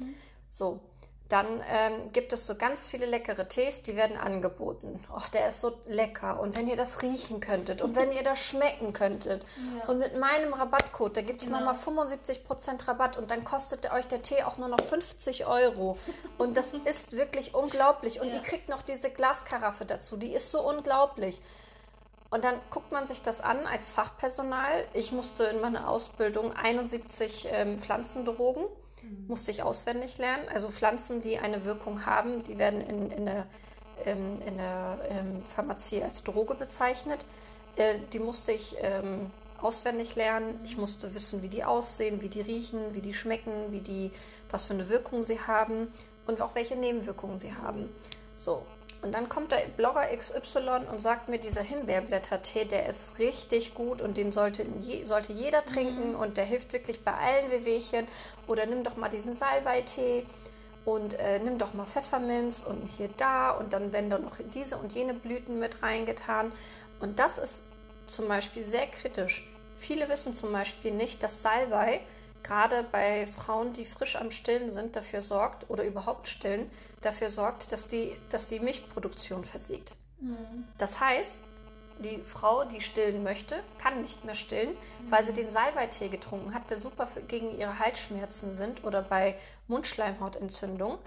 So, 0.49 0.81
dann 1.29 1.63
ähm, 1.69 2.11
gibt 2.13 2.33
es 2.33 2.47
so 2.47 2.55
ganz 2.55 2.89
viele 2.89 3.05
leckere 3.05 3.49
Tees, 3.49 3.83
die 3.83 3.97
werden 3.97 4.17
angeboten. 4.17 4.99
Och, 5.15 5.29
der 5.29 5.49
ist 5.49 5.61
so 5.61 5.79
lecker. 5.87 6.41
Und 6.41 6.57
wenn 6.57 6.67
ihr 6.69 6.77
das 6.77 7.03
riechen 7.03 7.41
könntet 7.41 7.83
und 7.83 7.97
wenn 7.97 8.13
ihr 8.13 8.23
das 8.23 8.41
schmecken 8.41 8.95
könntet. 8.95 9.45
Und 9.87 9.99
mit 9.99 10.19
meinem 10.19 10.55
Rabattcode, 10.55 11.19
da 11.19 11.21
gibt 11.21 11.43
es 11.43 11.49
nochmal 11.49 11.75
75% 11.75 12.89
Rabatt 12.89 13.19
und 13.19 13.31
dann 13.31 13.45
kostet 13.45 13.93
euch 13.93 14.07
der 14.07 14.23
Tee 14.23 14.43
auch 14.43 14.57
nur 14.57 14.69
noch 14.69 14.81
50 14.81 15.47
Euro. 15.47 15.99
Und 16.39 16.57
das 16.57 16.73
ist 16.85 17.17
wirklich 17.17 17.55
unglaublich. 17.55 18.21
Und 18.21 18.33
ihr 18.33 18.41
kriegt 18.41 18.71
noch 18.71 18.81
diese 18.81 19.11
Glaskaraffe 19.11 19.85
dazu, 19.85 20.17
die 20.17 20.33
ist 20.33 20.51
so 20.51 20.67
unglaublich. 20.67 21.43
Und 22.31 22.45
dann 22.45 22.55
guckt 22.71 22.93
man 22.93 23.07
sich 23.07 23.23
das 23.23 23.41
an 23.41 23.67
als 23.67 23.91
Fachpersonal. 23.91 24.87
Ich 24.95 25.13
musste 25.13 25.45
in 25.45 25.61
meiner 25.61 25.89
Ausbildung 25.89 26.55
71 26.55 27.49
ähm, 27.51 27.79
Pflanzendrogen, 27.79 28.65
musste 29.27 29.51
ich 29.51 29.63
auswendig 29.63 30.19
lernen. 30.19 30.49
Also 30.53 30.69
Pflanzen, 30.71 31.21
die 31.21 31.39
eine 31.39 31.65
Wirkung 31.65 32.07
haben, 32.07 32.45
die 32.45 32.59
werden 32.59 32.81
in, 32.81 33.11
in 33.11 33.27
der, 33.27 33.47
ähm, 34.05 34.41
in 34.47 34.57
der 34.57 34.99
ähm, 35.09 35.45
Pharmazie 35.45 36.03
als 36.03 36.23
Droge 36.23 36.55
bezeichnet. 36.55 37.25
Äh, 37.77 37.97
die 38.13 38.19
musste 38.19 38.53
ich 38.53 38.77
ähm, 38.81 39.31
auswendig 39.61 40.17
lernen. 40.17 40.61
Ich 40.65 40.77
musste 40.77 41.15
wissen, 41.15 41.43
wie 41.43 41.49
die 41.49 41.65
aussehen, 41.65 42.21
wie 42.23 42.29
die 42.29 42.41
riechen, 42.41 42.95
wie 42.95 43.01
die 43.01 43.15
schmecken, 43.15 43.71
wie 43.71 43.81
die, 43.81 44.11
was 44.51 44.65
für 44.65 44.75
eine 44.75 44.89
Wirkung 44.89 45.23
sie 45.23 45.41
haben 45.41 45.89
und 46.27 46.41
auch 46.41 46.55
welche 46.55 46.77
Nebenwirkungen 46.77 47.39
sie 47.39 47.55
haben. 47.55 47.89
So, 48.35 48.65
und 49.01 49.13
dann 49.13 49.29
kommt 49.29 49.53
der 49.53 49.61
Blogger 49.77 50.07
XY 50.17 50.87
und 50.91 51.01
sagt 51.01 51.29
mir, 51.29 51.39
dieser 51.39 51.63
Himbeerblättertee, 51.63 52.65
der 52.65 52.87
ist 52.87 53.19
richtig 53.21 53.75
gut 53.75 54.03
und 54.03 54.17
den 54.17 54.33
sollte, 54.33 54.67
sollte 55.05 55.33
jeder 55.33 55.65
trinken 55.65 56.17
und 56.17 56.37
der 56.37 56.45
hilft 56.45 56.73
wirklich 56.73 57.05
bei 57.05 57.13
allen 57.13 57.51
Wehwehchen. 57.51 58.09
Oder 58.49 58.67
nimm 58.67 58.83
doch 58.83 58.97
mal 58.97 59.09
diesen 59.09 59.35
Salbeitee 59.35 60.27
und 60.85 61.15
äh, 61.15 61.39
nimm 61.39 61.59
doch 61.59 61.75
mal 61.75 61.87
Pfefferminz 61.87 62.65
und 62.67 62.89
hier 62.97 63.09
da 63.17 63.51
und 63.51 63.73
dann 63.73 63.93
werden 63.93 64.11
da 64.11 64.19
noch 64.19 64.37
diese 64.53 64.77
und 64.77 64.93
jene 64.93 65.15
Blüten 65.15 65.61
mit 65.61 65.81
reingetan. 65.81 66.51
Und 66.99 67.21
das 67.21 67.39
ist 67.39 67.65
zum 68.07 68.27
Beispiel 68.27 68.65
sehr 68.65 68.89
kritisch. 68.89 69.49
Viele 69.77 70.09
wissen 70.09 70.35
zum 70.35 70.51
Beispiel 70.51 70.91
nicht, 70.91 71.23
dass 71.23 71.43
Salbei 71.43 72.01
gerade 72.43 72.85
bei 72.91 73.27
Frauen, 73.27 73.73
die 73.73 73.85
frisch 73.85 74.17
am 74.17 74.31
Stillen 74.31 74.71
sind, 74.71 74.97
dafür 74.97 75.21
sorgt 75.21 75.69
oder 75.71 75.85
überhaupt 75.85 76.29
stillen, 76.29 76.71
dafür 77.01 77.29
sorgt, 77.31 77.73
dass 77.73 77.89
die, 77.89 78.17
dass 78.31 78.47
die 78.47 78.61
Milchproduktion 78.61 79.45
versiegt. 79.45 79.95
Das 80.79 81.01
heißt, 81.01 81.41
die 82.01 82.19
Frau, 82.25 82.65
die 82.65 82.81
stillen 82.81 83.23
möchte, 83.23 83.57
kann 83.79 84.01
nicht 84.01 84.25
mehr 84.25 84.35
stillen, 84.35 84.77
weil 85.09 85.25
sie 85.25 85.33
den 85.33 85.51
Salbeitee 85.51 86.09
getrunken 86.09 86.55
hat, 86.55 86.71
der 86.71 86.79
super 86.79 87.09
gegen 87.27 87.59
ihre 87.59 87.79
Halsschmerzen 87.79 88.53
sind 88.53 88.85
oder 88.85 89.03
bei 89.03 89.37
Mundschleimhautentzündung. 89.67 90.99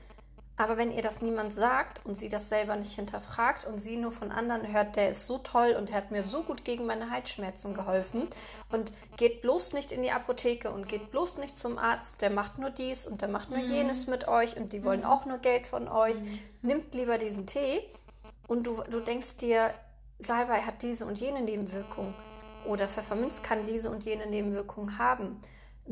Aber 0.57 0.77
wenn 0.77 0.91
ihr 0.91 1.01
das 1.01 1.21
niemand 1.21 1.53
sagt 1.53 2.05
und 2.05 2.15
sie 2.15 2.29
das 2.29 2.49
selber 2.49 2.75
nicht 2.75 2.93
hinterfragt 2.93 3.65
und 3.65 3.79
sie 3.79 3.97
nur 3.97 4.11
von 4.11 4.31
anderen 4.31 4.71
hört, 4.71 4.95
der 4.95 5.09
ist 5.09 5.25
so 5.25 5.39
toll 5.39 5.75
und 5.77 5.89
der 5.89 5.95
hat 5.95 6.11
mir 6.11 6.21
so 6.21 6.43
gut 6.43 6.63
gegen 6.63 6.85
meine 6.85 7.09
Halsschmerzen 7.09 7.73
geholfen. 7.73 8.27
Und 8.71 8.91
geht 9.17 9.41
bloß 9.41 9.73
nicht 9.73 9.91
in 9.91 10.03
die 10.03 10.11
Apotheke 10.11 10.69
und 10.69 10.87
geht 10.87 11.09
bloß 11.09 11.37
nicht 11.37 11.57
zum 11.57 11.77
Arzt, 11.77 12.21
der 12.21 12.29
macht 12.29 12.59
nur 12.59 12.69
dies 12.69 13.07
und 13.07 13.21
der 13.21 13.29
macht 13.29 13.49
nur 13.49 13.59
jenes 13.59 14.07
mit 14.07 14.27
euch 14.27 14.57
und 14.57 14.73
die 14.73 14.83
wollen 14.83 15.05
auch 15.05 15.25
nur 15.25 15.39
Geld 15.39 15.65
von 15.65 15.87
euch, 15.87 16.15
nimmt 16.61 16.93
lieber 16.93 17.17
diesen 17.17 17.47
Tee 17.47 17.81
und 18.47 18.67
du, 18.67 18.83
du 18.89 18.99
denkst 18.99 19.37
dir, 19.37 19.73
Salbei 20.19 20.61
hat 20.61 20.83
diese 20.83 21.07
und 21.07 21.19
jene 21.19 21.41
Nebenwirkung 21.41 22.13
oder 22.65 22.87
Pfefferminz 22.87 23.41
kann 23.41 23.65
diese 23.65 23.89
und 23.89 24.03
jene 24.03 24.27
Nebenwirkung 24.27 24.99
haben. 24.99 25.39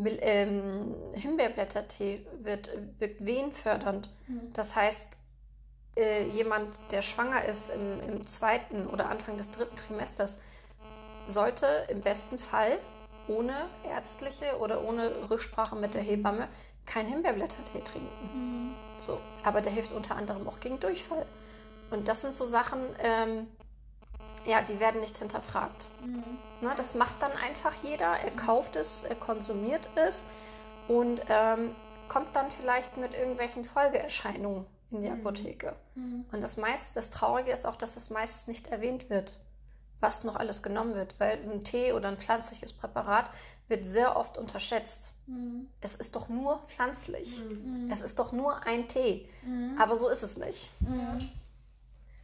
Ähm, 0.05 0.95
Himbeerblättertee 1.13 2.25
wird, 2.39 2.69
wirkt 2.97 3.25
wehenfördernd. 3.25 4.09
Das 4.53 4.75
heißt, 4.75 5.17
äh, 5.97 6.27
jemand, 6.27 6.79
der 6.91 7.01
schwanger 7.01 7.43
ist 7.45 7.69
im, 7.69 8.01
im 8.01 8.25
zweiten 8.25 8.87
oder 8.87 9.09
Anfang 9.09 9.37
des 9.37 9.51
dritten 9.51 9.75
Trimesters, 9.75 10.37
sollte 11.27 11.65
im 11.89 12.01
besten 12.01 12.39
Fall 12.39 12.79
ohne 13.27 13.53
ärztliche 13.83 14.57
oder 14.59 14.83
ohne 14.83 15.11
Rücksprache 15.29 15.75
mit 15.75 15.93
der 15.93 16.01
Hebamme 16.01 16.47
keinen 16.85 17.09
Himbeerblättertee 17.09 17.81
trinken. 17.81 18.75
So, 18.97 19.19
aber 19.43 19.61
der 19.61 19.71
hilft 19.71 19.91
unter 19.91 20.15
anderem 20.15 20.47
auch 20.47 20.59
gegen 20.59 20.79
Durchfall. 20.79 21.25
Und 21.91 22.07
das 22.07 22.21
sind 22.21 22.35
so 22.35 22.45
Sachen, 22.45 22.79
ähm, 22.99 23.47
ja, 24.46 24.62
die 24.62 24.79
werden 24.79 25.01
nicht 25.01 25.17
hinterfragt. 25.17 25.88
Ne, 26.62 26.72
das 26.75 26.93
macht 26.96 27.22
dann 27.22 27.31
einfach 27.34 27.74
jeder. 27.84 28.08
Er 28.19 28.31
kauft 28.31 28.75
es, 28.75 29.03
er 29.03 29.15
konsumiert 29.15 29.89
es 29.96 30.25
und 30.88 31.22
ähm, 31.29 31.74
kommt 32.08 32.36
dann 32.36 32.50
vielleicht 32.51 32.98
mit 32.98 33.13
irgendwelchen 33.13 33.63
Folgeerscheinungen 33.65 34.65
in 34.91 35.01
die 35.01 35.08
Apotheke. 35.10 35.75
Und 36.31 36.41
das 36.41 36.58
meist, 36.58 36.96
das 36.96 37.12
Traurige 37.12 37.51
ist 37.51 37.65
auch, 37.65 37.75
dass 37.75 37.96
es 37.96 38.10
meist 38.10 38.48
nicht 38.48 38.67
erwähnt 38.67 39.10
wird, 39.10 39.38
was 40.01 40.24
noch 40.24 40.36
alles 40.36 40.63
genommen 40.63 40.96
wird, 40.96 41.15
weil 41.19 41.39
ein 41.43 41.63
Tee 41.63 41.93
oder 41.93 42.08
ein 42.08 42.17
pflanzliches 42.17 42.74
Präparat 42.74 43.29
wird 43.67 43.86
sehr 43.86 44.15
oft 44.17 44.38
unterschätzt. 44.38 45.13
Es 45.81 45.93
ist 45.96 46.15
doch 46.15 46.27
nur 46.29 46.58
pflanzlich. 46.67 47.41
Es 47.91 48.01
ist 48.01 48.17
doch 48.17 48.31
nur 48.31 48.65
ein 48.65 48.88
Tee. 48.88 49.29
Aber 49.77 49.96
so 49.96 50.10
ist 50.10 50.24
es 50.24 50.38
nicht. 50.38 50.69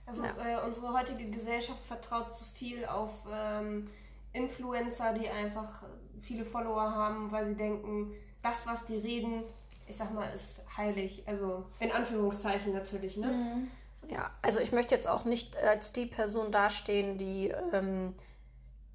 Also 0.05 0.23
Ja. 0.23 0.31
äh, 0.37 0.65
unsere 0.65 0.93
heutige 0.93 1.29
Gesellschaft 1.29 1.83
vertraut 1.83 2.35
zu 2.35 2.45
viel 2.45 2.85
auf 2.85 3.11
ähm, 3.31 3.87
Influencer, 4.33 5.13
die 5.13 5.29
einfach 5.29 5.83
viele 6.19 6.45
Follower 6.45 6.91
haben, 6.93 7.31
weil 7.31 7.45
sie 7.47 7.55
denken, 7.55 8.13
das, 8.41 8.67
was 8.67 8.85
die 8.85 8.97
reden, 8.97 9.43
ich 9.87 9.95
sag 9.97 10.13
mal, 10.13 10.27
ist 10.33 10.61
heilig. 10.77 11.23
Also 11.25 11.65
in 11.79 11.91
Anführungszeichen 11.91 12.73
natürlich, 12.73 13.17
ne? 13.17 13.67
Ja, 14.09 14.29
also 14.43 14.59
ich 14.59 14.71
möchte 14.71 14.93
jetzt 14.93 15.07
auch 15.07 15.25
nicht 15.25 15.57
als 15.57 15.91
die 15.91 16.05
Person 16.05 16.51
dastehen, 16.51 17.17
die, 17.17 17.51
ähm, 17.73 18.13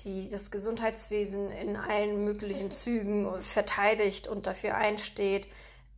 die 0.03 0.29
das 0.29 0.51
Gesundheitswesen 0.53 1.51
in 1.51 1.77
allen 1.77 2.25
möglichen 2.25 2.71
Zügen 2.71 3.29
verteidigt 3.43 4.29
und 4.29 4.47
dafür 4.47 4.77
einsteht. 4.77 5.49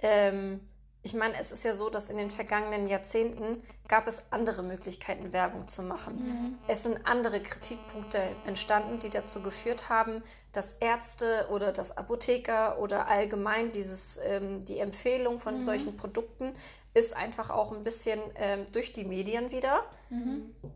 Ähm, 0.01 0.61
ich 1.05 1.15
meine, 1.15 1.37
es 1.39 1.51
ist 1.51 1.65
ja 1.65 1.75
so, 1.75 1.91
dass 1.91 2.11
in 2.11 2.17
den 2.17 2.31
vergangenen 2.31 2.89
Jahrzehnten 2.89 3.61
gab 3.89 4.07
es 4.07 4.23
andere 4.31 4.63
Möglichkeiten, 4.63 5.33
Werbung 5.33 5.67
zu 5.67 5.83
machen. 5.83 6.59
Es 6.69 6.85
sind 6.85 7.07
andere 7.07 7.41
Kritikpunkte 7.43 8.21
entstanden, 8.47 9.01
die 9.01 9.11
dazu 9.11 9.43
geführt 9.43 9.89
haben, 9.89 10.23
dass 10.53 10.73
Ärzte 10.79 11.49
oder 11.51 11.73
das 11.73 11.97
Apotheker 11.97 12.79
oder 12.79 13.09
allgemein 13.09 13.73
dieses, 13.73 14.19
ähm, 14.23 14.65
die 14.65 14.79
Empfehlung 14.79 15.41
von 15.41 15.61
solchen 15.61 15.97
Produkten 15.97 16.53
ist 16.95 17.17
einfach 17.17 17.51
auch 17.51 17.73
ein 17.73 17.83
bisschen 17.83 18.21
ähm, 18.37 18.67
durch 18.71 18.93
die 18.93 19.05
Medien 19.05 19.51
wieder 19.51 19.85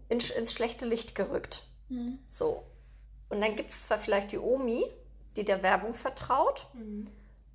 in, 0.08 0.18
ins 0.18 0.52
schlechte 0.52 0.86
Licht 0.86 1.14
gerückt. 1.14 1.62
So. 2.26 2.64
Und 3.28 3.40
dann 3.42 3.54
gibt 3.54 3.70
es 3.70 3.82
zwar 3.82 3.98
vielleicht 3.98 4.32
die 4.32 4.38
Omi, 4.38 4.84
die 5.36 5.44
der 5.44 5.62
Werbung 5.62 5.94
vertraut, 5.94 6.66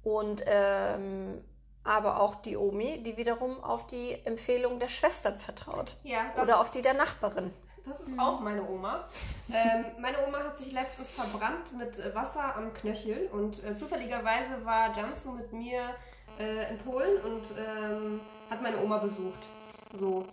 und 0.04 0.44
ähm, 0.46 1.44
aber 1.84 2.20
auch 2.20 2.36
die 2.36 2.58
Omi, 2.58 3.02
die 3.04 3.18
wiederum 3.18 3.64
auf 3.64 3.88
die 3.88 4.14
Empfehlung 4.26 4.80
der 4.80 4.88
Schwestern 4.88 5.38
vertraut. 5.38 5.96
Ja, 6.04 6.32
Oder 6.42 6.60
auf 6.60 6.72
die 6.72 6.82
der 6.82 6.94
Nachbarin. 6.94 7.54
Das 7.84 8.00
ist 8.00 8.20
auch 8.20 8.40
meine 8.40 8.68
Oma. 8.68 9.06
Ähm, 9.52 9.86
meine 10.00 10.18
Oma 10.28 10.40
hat 10.40 10.60
sich 10.60 10.72
letztens 10.72 11.12
verbrannt 11.12 11.76
mit 11.76 11.98
äh, 11.98 12.14
Wasser 12.14 12.56
am 12.56 12.72
Knöchel 12.74 13.28
und 13.32 13.64
äh, 13.64 13.76
zufälligerweise 13.76 14.64
war 14.64 14.96
Jansu 14.96 15.32
mit 15.32 15.52
mir 15.52 15.96
äh, 16.40 16.70
in 16.72 16.78
Polen 16.78 17.18
und 17.22 17.48
ähm, 17.58 18.22
hat 18.50 18.62
meine 18.62 18.78
Oma 18.82 18.98
besucht. 19.00 19.48
So. 19.94 20.26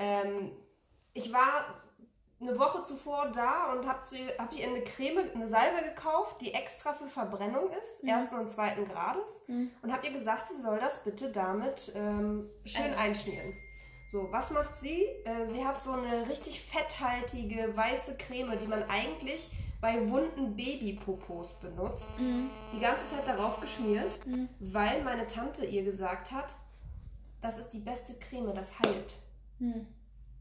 Ähm, 0.00 0.50
ich 1.14 1.32
war 1.32 1.66
eine 2.40 2.58
Woche 2.58 2.82
zuvor 2.82 3.30
da 3.34 3.72
und 3.72 3.86
habe 3.86 4.00
hab 4.38 4.52
ihr 4.52 4.66
eine 4.66 4.82
Creme, 4.82 5.20
eine 5.34 5.48
Salbe 5.48 5.82
gekauft, 5.82 6.40
die 6.42 6.52
extra 6.52 6.92
für 6.92 7.08
Verbrennung 7.08 7.70
ist, 7.72 8.04
ersten 8.04 8.36
und 8.36 8.48
zweiten 8.50 8.86
Grades. 8.86 9.42
Und 9.82 9.92
habe 9.92 10.06
ihr 10.06 10.12
gesagt, 10.12 10.48
sie 10.48 10.60
soll 10.62 10.78
das 10.78 11.02
bitte 11.02 11.30
damit 11.30 11.92
ähm, 11.94 12.48
schön 12.64 12.92
einschmieren. 12.94 13.54
So, 14.10 14.28
was 14.30 14.50
macht 14.50 14.76
sie? 14.76 15.02
Äh, 15.24 15.48
sie 15.48 15.64
hat 15.66 15.82
so 15.82 15.92
eine 15.92 16.28
richtig 16.28 16.60
fetthaltige 16.60 17.74
weiße 17.76 18.16
Creme, 18.18 18.58
die 18.60 18.66
man 18.68 18.84
eigentlich 18.88 19.50
bei 19.80 20.08
wunden 20.08 20.54
Babypopos 20.56 21.54
benutzt. 21.54 22.18
Die 22.72 22.80
ganze 22.80 23.02
Zeit 23.10 23.26
darauf 23.26 23.60
geschmiert, 23.60 24.18
weil 24.60 25.02
meine 25.02 25.26
Tante 25.26 25.64
ihr 25.64 25.84
gesagt 25.84 26.32
hat, 26.32 26.54
das 27.40 27.58
ist 27.58 27.70
die 27.70 27.78
beste 27.80 28.14
Creme, 28.14 28.54
das 28.54 28.78
heilt. 28.78 29.16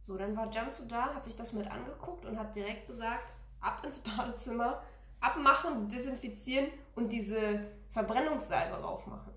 So, 0.05 0.15
dann 0.17 0.37
war 0.37 0.51
Jansu 0.51 0.85
da, 0.85 1.15
hat 1.15 1.23
sich 1.23 1.35
das 1.35 1.51
mit 1.53 1.65
angeguckt 1.69 2.25
und 2.25 2.37
hat 2.37 2.55
direkt 2.55 2.85
gesagt, 2.87 3.33
ab 3.59 3.81
ins 3.83 3.97
Badezimmer, 4.17 4.83
abmachen, 5.19 5.89
desinfizieren 5.89 6.67
und 6.93 7.11
diese 7.11 7.65
Verbrennungssalbe 7.89 8.75
raufmachen. 8.75 9.33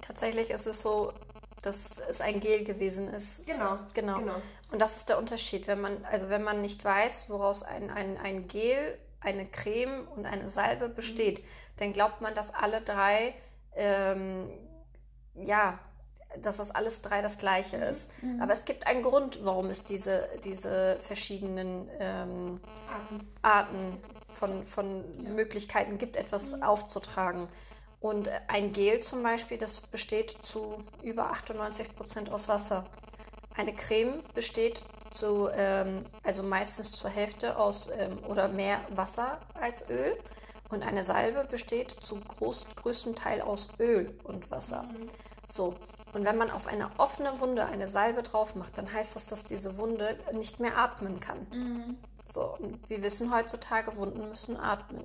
Tatsächlich 0.00 0.48
ist 0.48 0.66
es 0.66 0.80
so, 0.80 1.12
dass 1.60 1.98
es 1.98 2.22
ein 2.22 2.40
Gel 2.40 2.64
gewesen 2.64 3.12
ist. 3.12 3.46
Genau, 3.46 3.78
Genau. 3.92 4.18
genau. 4.18 4.36
Und 4.72 4.78
das 4.78 4.96
ist 4.96 5.10
der 5.10 5.18
Unterschied. 5.18 5.66
Wenn 5.66 5.80
man, 5.82 6.02
also 6.06 6.30
wenn 6.30 6.42
man 6.42 6.62
nicht 6.62 6.82
weiß, 6.82 7.28
woraus 7.28 7.62
ein, 7.64 7.90
ein, 7.90 8.16
ein 8.16 8.48
Gel, 8.48 8.98
eine 9.20 9.44
Creme 9.46 10.08
und 10.16 10.24
eine 10.24 10.48
Salbe 10.48 10.88
besteht, 10.88 11.44
dann 11.76 11.92
glaubt 11.92 12.22
man, 12.22 12.34
dass 12.34 12.54
alle 12.54 12.80
drei, 12.80 13.34
ähm, 13.74 14.50
ja, 15.34 15.78
dass 16.42 16.58
das 16.58 16.70
alles 16.70 17.02
drei 17.02 17.22
das 17.22 17.38
gleiche 17.38 17.76
ist. 17.76 18.10
Aber 18.40 18.52
es 18.52 18.64
gibt 18.64 18.86
einen 18.86 19.02
Grund, 19.02 19.44
warum 19.44 19.66
es 19.66 19.84
diese, 19.84 20.28
diese 20.44 20.98
verschiedenen 21.00 21.88
ähm, 21.98 22.60
Arten. 23.42 23.98
Von, 24.30 24.64
von 24.64 25.04
Möglichkeiten 25.32 25.96
gibt, 25.96 26.16
etwas 26.16 26.60
aufzutragen. 26.60 27.46
Und 28.04 28.28
ein 28.48 28.74
Gel 28.74 29.00
zum 29.00 29.22
Beispiel, 29.22 29.56
das 29.56 29.80
besteht 29.80 30.36
zu 30.42 30.84
über 31.02 31.30
98 31.30 31.96
Prozent 31.96 32.30
aus 32.30 32.48
Wasser. 32.48 32.84
Eine 33.56 33.72
Creme 33.72 34.22
besteht 34.34 34.82
zu, 35.10 35.48
ähm, 35.56 36.04
also 36.22 36.42
meistens 36.42 36.90
zur 36.90 37.08
Hälfte 37.08 37.56
aus 37.56 37.88
ähm, 37.96 38.18
oder 38.28 38.48
mehr 38.48 38.80
Wasser 38.90 39.40
als 39.54 39.88
Öl. 39.88 40.18
Und 40.68 40.82
eine 40.82 41.02
Salbe 41.02 41.46
besteht 41.50 41.92
zu 41.92 42.20
groß, 42.20 42.66
größtem 42.76 43.14
Teil 43.14 43.40
aus 43.40 43.68
Öl 43.78 44.18
und 44.24 44.50
Wasser. 44.50 44.86
So. 45.48 45.74
Und 46.14 46.24
wenn 46.24 46.38
man 46.38 46.50
auf 46.50 46.66
eine 46.66 46.88
offene 46.98 47.40
Wunde 47.40 47.66
eine 47.66 47.88
Salbe 47.88 48.22
drauf 48.22 48.54
macht, 48.54 48.78
dann 48.78 48.92
heißt 48.92 49.16
das, 49.16 49.26
dass 49.26 49.44
diese 49.44 49.76
Wunde 49.76 50.16
nicht 50.32 50.60
mehr 50.60 50.78
atmen 50.78 51.20
kann. 51.20 51.98
So, 52.24 52.56
und 52.58 52.88
wir 52.88 53.02
wissen 53.02 53.34
heutzutage, 53.34 53.96
Wunden 53.96 54.28
müssen 54.28 54.56
atmen. 54.56 55.04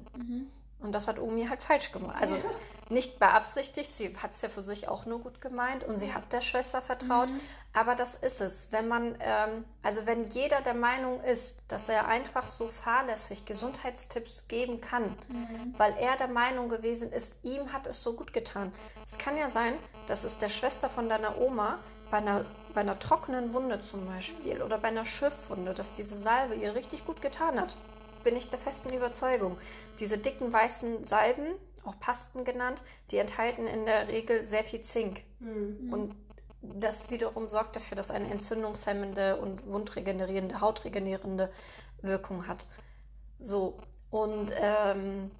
Und 0.81 0.93
das 0.93 1.07
hat 1.07 1.19
Omi 1.19 1.45
halt 1.47 1.61
falsch 1.61 1.91
gemacht. 1.91 2.15
Also 2.19 2.37
nicht 2.89 3.19
beabsichtigt, 3.19 3.95
sie 3.95 4.15
hat 4.17 4.33
es 4.33 4.41
ja 4.41 4.49
für 4.49 4.63
sich 4.63 4.87
auch 4.87 5.05
nur 5.05 5.19
gut 5.19 5.41
gemeint 5.41 5.83
und 5.83 5.97
sie 5.97 6.13
hat 6.13 6.33
der 6.33 6.41
Schwester 6.41 6.81
vertraut. 6.81 7.29
Aber 7.73 7.95
das 7.95 8.15
ist 8.15 8.41
es. 8.41 8.71
Wenn 8.71 8.87
man, 8.87 9.15
ähm, 9.19 9.63
also 9.83 10.05
wenn 10.05 10.23
jeder 10.29 10.61
der 10.61 10.73
Meinung 10.73 11.21
ist, 11.21 11.59
dass 11.67 11.87
er 11.89 12.07
einfach 12.07 12.47
so 12.47 12.67
fahrlässig 12.67 13.45
Gesundheitstipps 13.45 14.47
geben 14.47 14.81
kann, 14.81 15.15
weil 15.77 15.95
er 15.97 16.17
der 16.17 16.29
Meinung 16.29 16.69
gewesen 16.69 17.11
ist, 17.11 17.35
ihm 17.43 17.71
hat 17.71 17.85
es 17.85 18.01
so 18.01 18.13
gut 18.13 18.33
getan. 18.33 18.71
Es 19.05 19.17
kann 19.17 19.37
ja 19.37 19.49
sein, 19.49 19.73
dass 20.07 20.23
es 20.23 20.39
der 20.39 20.49
Schwester 20.49 20.89
von 20.89 21.09
deiner 21.09 21.39
Oma 21.39 21.79
bei 22.09 22.17
einer, 22.17 22.45
bei 22.73 22.81
einer 22.81 22.97
trockenen 22.97 23.53
Wunde 23.53 23.81
zum 23.81 24.07
Beispiel 24.07 24.61
oder 24.63 24.77
bei 24.79 24.87
einer 24.87 25.05
Schiffwunde, 25.05 25.73
dass 25.73 25.91
diese 25.91 26.17
Salbe 26.17 26.55
ihr 26.55 26.73
richtig 26.73 27.05
gut 27.05 27.21
getan 27.21 27.59
hat. 27.59 27.75
Bin 28.29 28.37
ich 28.37 28.47
der 28.51 28.59
festen 28.59 28.93
Überzeugung. 28.93 29.57
Diese 29.99 30.19
dicken 30.19 30.53
weißen 30.53 31.03
Salben, 31.03 31.55
auch 31.83 31.99
Pasten 31.99 32.45
genannt, 32.45 32.83
die 33.09 33.17
enthalten 33.17 33.65
in 33.65 33.87
der 33.87 34.07
Regel 34.07 34.43
sehr 34.43 34.63
viel 34.63 34.81
Zink. 34.81 35.23
Und 35.91 36.15
das 36.61 37.09
wiederum 37.09 37.49
sorgt 37.49 37.75
dafür, 37.75 37.97
dass 37.97 38.11
eine 38.11 38.29
entzündungshemmende 38.29 39.37
und 39.37 39.65
wundregenerierende, 39.65 40.61
hautregenerierende 40.61 41.49
Wirkung 42.03 42.45
hat. 42.47 42.67
So, 43.39 43.79
und 44.11 44.53
ähm, 44.55 45.31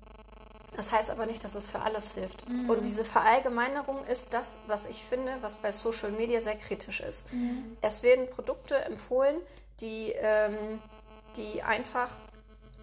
das 0.75 0.91
heißt 0.91 1.11
aber 1.11 1.27
nicht, 1.27 1.43
dass 1.43 1.53
es 1.53 1.69
für 1.69 1.81
alles 1.81 2.15
hilft. 2.15 2.43
Und 2.67 2.83
diese 2.83 3.03
Verallgemeinerung 3.03 4.03
ist 4.05 4.33
das, 4.33 4.57
was 4.65 4.87
ich 4.87 5.03
finde, 5.03 5.31
was 5.41 5.53
bei 5.53 5.71
Social 5.71 6.09
Media 6.09 6.41
sehr 6.41 6.55
kritisch 6.55 7.01
ist. 7.01 7.27
Es 7.81 8.01
werden 8.01 8.27
Produkte 8.31 8.83
empfohlen, 8.83 9.35
die, 9.79 10.11
ähm, 10.15 10.81
die 11.35 11.61
einfach 11.61 12.09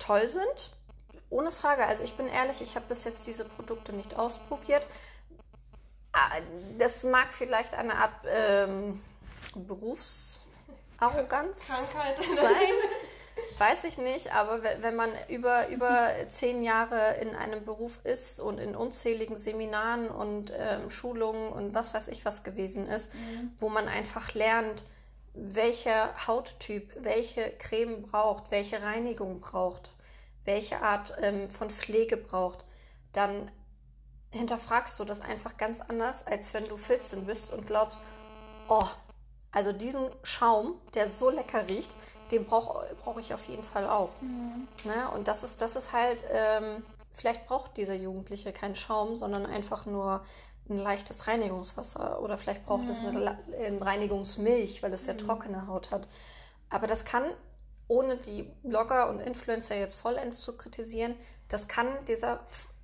toll 0.07 0.29
sind. 0.29 0.73
Ohne 1.29 1.51
Frage. 1.51 1.85
Also 1.87 2.05
ich 2.05 2.15
bin 2.15 2.29
ehrlich, 2.29 2.63
ich 2.63 2.77
habe 2.77 2.87
bis 2.89 3.05
jetzt 3.05 3.27
diese 3.27 3.45
Produkte 3.45 3.93
nicht 3.93 4.17
ausprobiert. 4.17 4.87
Ah, 6.13 6.31
Das 6.79 7.03
mag 7.05 7.35
vielleicht 7.35 7.75
eine 7.75 7.97
Art 7.97 8.15
ähm, 8.27 9.03
Berufsarroganz 9.55 11.59
Krankheit. 11.67 12.17
sein. 12.25 12.73
Weiß 13.59 13.85
ich 13.85 13.99
nicht, 13.99 14.33
aber 14.35 14.63
wenn 14.81 14.97
man 14.97 15.11
über, 15.29 15.69
über 15.69 16.09
zehn 16.31 16.63
Jahre 16.63 17.17
in 17.21 17.37
einem 17.37 17.65
Beruf 17.65 17.99
ist 18.03 18.41
und 18.41 18.59
in 18.59 18.75
unzähligen 18.75 19.39
Seminaren 19.39 20.09
und 20.09 20.53
ähm, 20.57 20.89
Schulungen 20.91 21.53
und 21.53 21.75
was 21.75 21.93
weiß 21.93 22.09
ich 22.09 22.25
was 22.25 22.45
gewesen 22.45 22.87
ist, 22.87 23.13
mhm. 23.15 23.53
wo 23.59 23.69
man 23.69 23.89
einfach 23.89 24.33
lernt, 24.35 24.85
welcher 25.35 26.15
Hauttyp 26.27 26.97
welche 27.01 27.51
Creme 27.59 28.01
braucht, 28.03 28.51
welche 28.51 28.83
Reinigung 28.83 29.41
braucht, 29.41 29.91
welche 30.47 30.81
Art 30.83 31.15
ähm, 31.21 31.51
von 31.51 31.71
Pflege 31.71 32.17
braucht, 32.17 32.65
dann 33.13 33.51
hinterfragst 34.33 34.99
du 34.99 35.05
das 35.05 35.21
einfach 35.21 35.57
ganz 35.57 35.81
anders, 35.81 36.27
als 36.27 36.55
wenn 36.55 36.69
du 36.69 36.77
14 36.77 37.27
bist 37.27 37.53
und 37.53 37.67
glaubst, 37.67 38.01
oh, 38.69 38.87
also 39.53 39.73
diesen 39.73 40.09
Schaum, 40.23 40.75
der 40.95 41.09
so 41.09 41.31
lecker 41.31 41.69
riecht, 41.69 41.97
den 42.31 42.45
brauche 42.45 42.95
brauch 42.97 43.19
ich 43.19 43.33
auf 43.33 43.47
jeden 43.47 43.63
Fall 43.63 43.89
auch. 43.89 44.11
Mhm. 44.21 44.69
Ne? 44.85 45.11
Und 45.15 45.29
das 45.29 45.43
ist, 45.45 45.61
das 45.61 45.77
ist 45.77 45.93
halt, 45.93 46.25
ähm, 46.31 46.85
vielleicht 47.11 47.47
braucht 47.47 47.77
dieser 47.77 47.95
Jugendliche 47.95 48.53
keinen 48.53 48.75
Schaum, 48.75 49.17
sondern 49.17 49.47
einfach 49.47 49.87
nur 49.87 50.23
ein 50.69 50.79
leichtes 50.79 51.29
Reinigungswasser 51.29 52.21
oder 52.21 52.37
vielleicht 52.37 52.67
braucht 52.67 52.85
mhm. 52.85 52.91
es 52.91 53.01
eine 53.01 53.39
ähm, 53.59 53.81
Reinigungsmilch, 53.81 54.83
weil 54.83 54.93
es 54.93 55.05
sehr 55.05 55.15
mhm. 55.15 55.19
trockene 55.19 55.67
Haut 55.69 55.91
hat. 55.91 56.09
Aber 56.69 56.87
das 56.87 57.05
kann, 57.05 57.25
ohne 57.89 58.17
die 58.17 58.45
Blogger 58.63 59.09
und 59.09 59.21
Influencer 59.21 59.77
jetzt 59.77 59.95
vollends 59.95 60.41
zu 60.41 60.57
kritisieren, 60.57 61.15
das 61.49 61.69
kann 61.69 61.87
dieser 62.07 62.41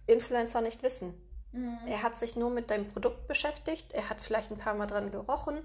Influencer 0.06 0.60
nicht 0.60 0.82
wissen. 0.82 1.14
Mhm. 1.52 1.78
Er 1.86 2.02
hat 2.02 2.16
sich 2.16 2.36
nur 2.36 2.50
mit 2.50 2.70
deinem 2.70 2.88
Produkt 2.88 3.26
beschäftigt, 3.28 3.92
er 3.92 4.08
hat 4.08 4.20
vielleicht 4.20 4.50
ein 4.50 4.58
paar 4.58 4.74
Mal 4.74 4.86
dran 4.86 5.10
gerochen 5.10 5.62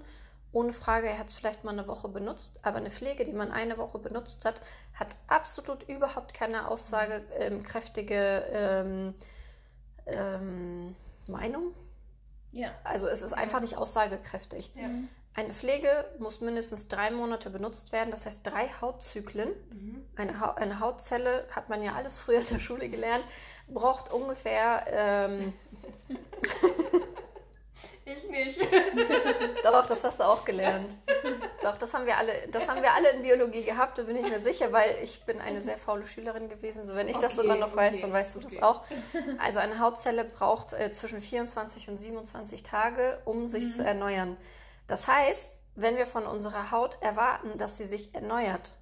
ohne 0.52 0.72
Frage, 0.72 1.08
er 1.08 1.18
hat 1.18 1.28
es 1.28 1.34
vielleicht 1.34 1.64
mal 1.64 1.72
eine 1.72 1.86
Woche 1.86 2.08
benutzt, 2.08 2.60
aber 2.62 2.78
eine 2.78 2.90
Pflege, 2.90 3.24
die 3.24 3.32
man 3.32 3.52
eine 3.52 3.76
Woche 3.76 3.98
benutzt 3.98 4.44
hat, 4.44 4.60
hat 4.94 5.14
absolut 5.26 5.82
überhaupt 5.88 6.32
keine 6.32 6.68
aussagekräftige 6.68 8.44
ähm, 8.50 9.14
ähm, 10.06 10.96
Meinung. 11.26 11.74
Ja. 12.50 12.70
Also 12.82 13.06
es 13.08 13.20
ist 13.20 13.34
einfach 13.34 13.60
nicht 13.60 13.76
aussagekräftig. 13.76 14.72
Ja. 14.74 14.88
Eine 15.38 15.52
Pflege 15.52 16.04
muss 16.18 16.40
mindestens 16.40 16.88
drei 16.88 17.12
Monate 17.12 17.48
benutzt 17.48 17.92
werden, 17.92 18.10
das 18.10 18.26
heißt 18.26 18.40
drei 18.42 18.70
Hautzyklen. 18.80 19.50
Mhm. 19.70 20.04
Eine, 20.16 20.40
ha 20.40 20.54
eine, 20.54 20.80
Hautzelle, 20.80 21.46
hat 21.52 21.68
man 21.68 21.80
ja 21.80 21.94
alles 21.94 22.18
früher 22.18 22.40
in 22.40 22.46
der 22.46 22.58
Schule 22.58 22.88
gelernt, 22.88 23.22
braucht 23.68 24.12
ungefähr 24.12 24.84
ähm, 24.90 25.52
Ich 28.04 28.28
nicht. 28.28 28.60
Doch, 29.62 29.86
das 29.86 30.02
hast 30.02 30.18
du 30.18 30.24
auch 30.24 30.44
gelernt. 30.44 30.92
Doch, 31.62 31.78
das 31.78 31.94
haben 31.94 32.06
wir 32.06 32.16
alle, 32.16 32.32
das 32.50 32.66
haben 32.66 32.82
wir 32.82 32.92
alle 32.94 33.10
in 33.10 33.22
Biologie 33.22 33.62
gehabt, 33.62 33.98
da 33.98 34.02
bin 34.02 34.16
ich 34.16 34.28
mir 34.28 34.40
sicher, 34.40 34.72
weil 34.72 34.96
ich 35.04 35.24
bin 35.24 35.40
eine 35.40 35.62
sehr 35.62 35.78
faule 35.78 36.04
Schülerin 36.08 36.48
gewesen. 36.48 36.84
So, 36.84 36.96
wenn 36.96 37.06
ich 37.06 37.14
okay, 37.14 37.26
das 37.26 37.36
sogar 37.36 37.56
noch 37.56 37.68
okay, 37.68 37.76
weiß, 37.76 38.00
dann 38.00 38.12
weißt 38.12 38.34
du 38.34 38.38
okay. 38.40 38.48
das 38.54 38.62
auch. 38.64 38.82
Also 39.38 39.60
eine 39.60 39.78
Hautzelle 39.78 40.24
braucht 40.24 40.72
äh, 40.72 40.90
zwischen 40.90 41.20
24 41.20 41.88
und 41.90 41.98
27 41.98 42.64
Tage, 42.64 43.20
um 43.24 43.46
sich 43.46 43.66
mhm. 43.66 43.70
zu 43.70 43.84
erneuern. 43.84 44.36
Das 44.88 45.06
heißt, 45.06 45.60
wenn 45.76 45.96
wir 45.96 46.06
von 46.06 46.26
unserer 46.26 46.72
Haut 46.72 46.98
erwarten, 47.00 47.56
dass 47.56 47.76
sie 47.76 47.86
sich 47.86 48.12
erneuert, 48.14 48.72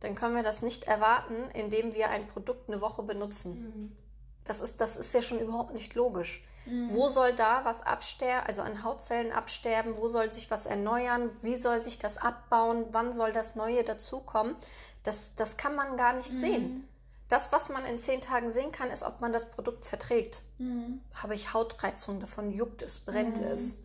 dann 0.00 0.16
können 0.16 0.34
wir 0.34 0.42
das 0.42 0.62
nicht 0.62 0.84
erwarten, 0.84 1.48
indem 1.54 1.94
wir 1.94 2.10
ein 2.10 2.26
Produkt 2.26 2.68
eine 2.68 2.80
Woche 2.80 3.04
benutzen. 3.04 3.60
Mhm. 3.60 3.96
Das 4.44 4.60
ist, 4.60 4.80
das 4.80 4.96
ist 4.96 5.14
ja 5.14 5.22
schon 5.22 5.38
überhaupt 5.38 5.74
nicht 5.74 5.94
logisch. 5.94 6.42
Mhm. 6.66 6.92
Wo 6.92 7.08
soll 7.08 7.34
da 7.34 7.64
was 7.64 7.82
absterben, 7.82 8.46
also 8.46 8.62
an 8.62 8.82
Hautzellen 8.82 9.32
absterben? 9.32 9.96
Wo 9.96 10.08
soll 10.08 10.32
sich 10.32 10.50
was 10.50 10.66
erneuern? 10.66 11.30
Wie 11.42 11.56
soll 11.56 11.80
sich 11.80 11.98
das 11.98 12.18
abbauen? 12.18 12.86
Wann 12.90 13.12
soll 13.12 13.32
das 13.32 13.54
Neue 13.54 13.84
dazukommen? 13.84 14.56
Das, 15.02 15.34
das 15.34 15.56
kann 15.56 15.76
man 15.76 15.96
gar 15.96 16.14
nicht 16.14 16.32
mhm. 16.32 16.36
sehen. 16.36 16.88
Das, 17.28 17.52
was 17.52 17.68
man 17.68 17.84
in 17.84 17.98
zehn 17.98 18.20
Tagen 18.20 18.52
sehen 18.52 18.72
kann, 18.72 18.90
ist, 18.90 19.04
ob 19.04 19.20
man 19.20 19.32
das 19.32 19.50
Produkt 19.50 19.86
verträgt. 19.86 20.42
Mhm. 20.58 21.00
Habe 21.14 21.34
ich 21.34 21.52
Hautreizung 21.52 22.18
davon? 22.18 22.50
Juckt 22.50 22.82
es? 22.82 22.98
Brennt 22.98 23.38
mhm. 23.38 23.46
es? 23.46 23.84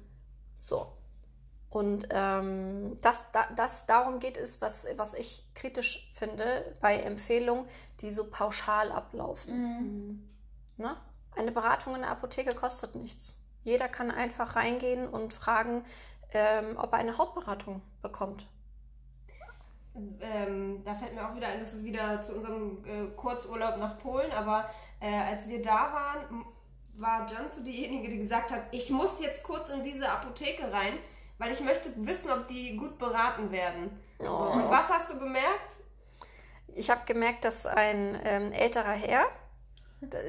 So. 0.58 0.88
Und 1.76 2.08
ähm, 2.12 2.98
das, 3.02 3.34
da, 3.34 3.48
das, 3.54 3.86
darum 3.86 4.20
geht 4.20 4.38
es, 4.38 4.62
was, 4.62 4.88
was 4.96 5.14
ich 5.14 5.44
kritisch 5.56 6.10
finde 6.14 6.74
bei 6.80 6.96
Empfehlungen, 6.96 7.68
die 8.00 8.12
so 8.12 8.30
pauschal 8.30 8.94
ablaufen. 8.94 9.58
Mhm. 9.58 10.30
Ne? 10.78 10.96
Eine 11.36 11.52
Beratung 11.52 11.96
in 11.96 12.04
der 12.04 12.12
Apotheke 12.12 12.56
kostet 12.56 12.96
nichts. 12.96 13.44
Jeder 13.64 13.90
kann 13.90 14.10
einfach 14.10 14.56
reingehen 14.56 15.06
und 15.06 15.34
fragen, 15.34 15.84
ähm, 16.32 16.78
ob 16.78 16.94
er 16.94 17.00
eine 17.00 17.18
Hautberatung 17.18 17.82
bekommt. 18.02 18.48
Ähm, 20.22 20.82
da 20.86 20.94
fällt 20.94 21.14
mir 21.14 21.30
auch 21.30 21.36
wieder 21.36 21.50
ein, 21.50 21.60
das 21.60 21.74
ist 21.74 21.84
wieder 21.84 22.22
zu 22.22 22.36
unserem 22.36 22.86
äh, 22.86 23.08
Kurzurlaub 23.18 23.76
nach 23.80 23.98
Polen, 23.98 24.32
aber 24.32 24.70
äh, 25.02 25.14
als 25.14 25.50
wir 25.50 25.62
da 25.62 25.92
waren, 25.92 26.46
war 26.94 27.30
Jansu 27.30 27.64
diejenige, 27.64 28.08
die 28.08 28.20
gesagt 28.20 28.54
hat, 28.54 28.62
ich 28.72 28.90
muss 28.92 29.22
jetzt 29.22 29.44
kurz 29.44 29.68
in 29.68 29.84
diese 29.84 30.10
Apotheke 30.10 30.72
rein, 30.72 30.94
weil 31.38 31.52
ich 31.52 31.62
möchte 31.62 31.92
wissen, 31.98 32.30
ob 32.30 32.48
die 32.48 32.76
gut 32.78 32.98
beraten 32.98 33.52
werden. 33.52 34.00
Oh. 34.20 34.26
So, 34.26 34.36
und 34.54 34.70
was 34.70 34.90
hast 34.90 35.14
du 35.14 35.20
gemerkt? 35.20 35.78
Ich 36.68 36.90
habe 36.90 37.02
gemerkt, 37.06 37.46
dass 37.46 37.66
ein 37.66 38.20
ähm, 38.24 38.52
älterer 38.52 38.92
Herr, 38.92 39.26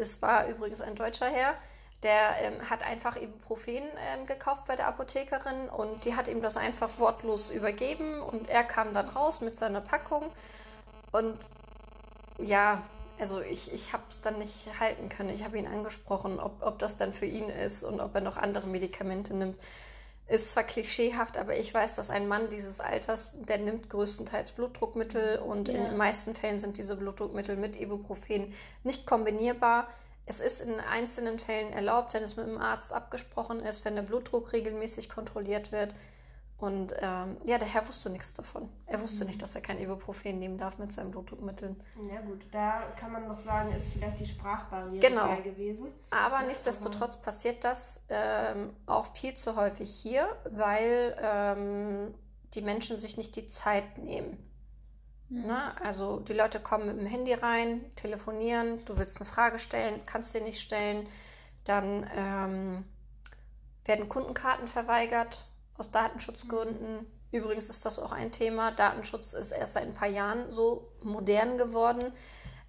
es 0.00 0.22
war 0.22 0.46
übrigens 0.46 0.80
ein 0.80 0.94
deutscher 0.94 1.28
Herr, 1.28 1.54
der 2.02 2.36
ähm, 2.40 2.70
hat 2.70 2.82
einfach 2.84 3.16
Ibuprofen 3.16 3.82
ähm, 3.82 4.26
gekauft 4.26 4.64
bei 4.66 4.76
der 4.76 4.86
Apothekerin 4.86 5.68
und 5.68 6.04
die 6.04 6.14
hat 6.14 6.28
ihm 6.28 6.42
das 6.42 6.56
einfach 6.56 6.98
wortlos 6.98 7.50
übergeben 7.50 8.20
und 8.20 8.48
er 8.48 8.64
kam 8.64 8.94
dann 8.94 9.08
raus 9.08 9.40
mit 9.40 9.56
seiner 9.56 9.80
Packung 9.80 10.30
und 11.10 11.48
ja, 12.38 12.82
also 13.18 13.40
ich, 13.40 13.72
ich 13.72 13.92
habe 13.92 14.02
es 14.10 14.20
dann 14.20 14.38
nicht 14.38 14.68
halten 14.78 15.08
können. 15.08 15.30
Ich 15.30 15.44
habe 15.44 15.58
ihn 15.58 15.66
angesprochen, 15.66 16.38
ob, 16.38 16.62
ob 16.62 16.78
das 16.78 16.96
dann 16.96 17.14
für 17.14 17.26
ihn 17.26 17.48
ist 17.48 17.82
und 17.82 18.00
ob 18.00 18.14
er 18.14 18.20
noch 18.20 18.36
andere 18.36 18.66
Medikamente 18.66 19.34
nimmt. 19.34 19.58
Ist 20.28 20.50
zwar 20.50 20.64
klischeehaft, 20.64 21.36
aber 21.38 21.56
ich 21.56 21.72
weiß, 21.72 21.94
dass 21.94 22.10
ein 22.10 22.26
Mann 22.26 22.48
dieses 22.48 22.80
Alters, 22.80 23.32
der 23.34 23.58
nimmt 23.58 23.88
größtenteils 23.88 24.52
Blutdruckmittel 24.52 25.38
und 25.38 25.68
ja. 25.68 25.74
in 25.74 25.84
den 25.84 25.96
meisten 25.96 26.34
Fällen 26.34 26.58
sind 26.58 26.78
diese 26.78 26.96
Blutdruckmittel 26.96 27.56
mit 27.56 27.80
Ibuprofen 27.80 28.52
nicht 28.82 29.06
kombinierbar. 29.06 29.86
Es 30.24 30.40
ist 30.40 30.60
in 30.60 30.80
einzelnen 30.80 31.38
Fällen 31.38 31.72
erlaubt, 31.72 32.12
wenn 32.12 32.24
es 32.24 32.36
mit 32.36 32.46
dem 32.46 32.58
Arzt 32.58 32.92
abgesprochen 32.92 33.60
ist, 33.60 33.84
wenn 33.84 33.94
der 33.94 34.02
Blutdruck 34.02 34.52
regelmäßig 34.52 35.08
kontrolliert 35.08 35.70
wird. 35.70 35.94
Und 36.58 36.94
ähm, 37.00 37.36
ja, 37.44 37.58
der 37.58 37.68
Herr 37.68 37.86
wusste 37.86 38.08
nichts 38.08 38.32
davon. 38.32 38.70
Er 38.86 39.00
wusste 39.02 39.24
mhm. 39.24 39.28
nicht, 39.28 39.42
dass 39.42 39.54
er 39.54 39.60
kein 39.60 39.78
Ibuprofen 39.78 40.38
nehmen 40.38 40.56
darf 40.56 40.78
mit 40.78 40.90
seinen 40.90 41.10
Blutdruckmitteln. 41.10 41.82
Ja 42.10 42.20
gut, 42.22 42.46
da 42.50 42.84
kann 42.98 43.12
man 43.12 43.28
noch 43.28 43.38
sagen, 43.38 43.72
ist 43.72 43.92
vielleicht 43.92 44.20
die 44.20 44.26
Sprachbarriere 44.26 45.06
genau. 45.06 45.36
gewesen. 45.42 45.88
Aber 46.10 46.42
nichtsdestotrotz 46.42 47.20
passiert 47.20 47.62
das 47.62 48.02
ähm, 48.08 48.74
auch 48.86 49.14
viel 49.14 49.34
zu 49.34 49.56
häufig 49.56 49.90
hier, 49.90 50.28
weil 50.50 51.14
ähm, 51.22 52.14
die 52.54 52.62
Menschen 52.62 52.96
sich 52.96 53.18
nicht 53.18 53.36
die 53.36 53.48
Zeit 53.48 53.98
nehmen. 53.98 54.38
Mhm. 55.28 55.46
Ne? 55.46 55.80
Also 55.82 56.20
die 56.20 56.32
Leute 56.32 56.58
kommen 56.58 56.86
mit 56.86 56.98
dem 56.98 57.06
Handy 57.06 57.34
rein, 57.34 57.84
telefonieren, 57.96 58.82
du 58.86 58.96
willst 58.96 59.20
eine 59.20 59.28
Frage 59.28 59.58
stellen, 59.58 60.00
kannst 60.06 60.32
sie 60.32 60.40
nicht 60.40 60.60
stellen, 60.60 61.06
dann 61.64 62.08
ähm, 62.16 62.84
werden 63.84 64.08
Kundenkarten 64.08 64.68
verweigert 64.68 65.44
aus 65.78 65.90
Datenschutzgründen. 65.90 67.06
Übrigens 67.32 67.68
ist 67.68 67.84
das 67.84 67.98
auch 67.98 68.12
ein 68.12 68.32
Thema. 68.32 68.70
Datenschutz 68.70 69.32
ist 69.32 69.52
erst 69.52 69.74
seit 69.74 69.84
ein 69.84 69.94
paar 69.94 70.08
Jahren 70.08 70.50
so 70.52 70.88
modern 71.02 71.58
geworden. 71.58 72.12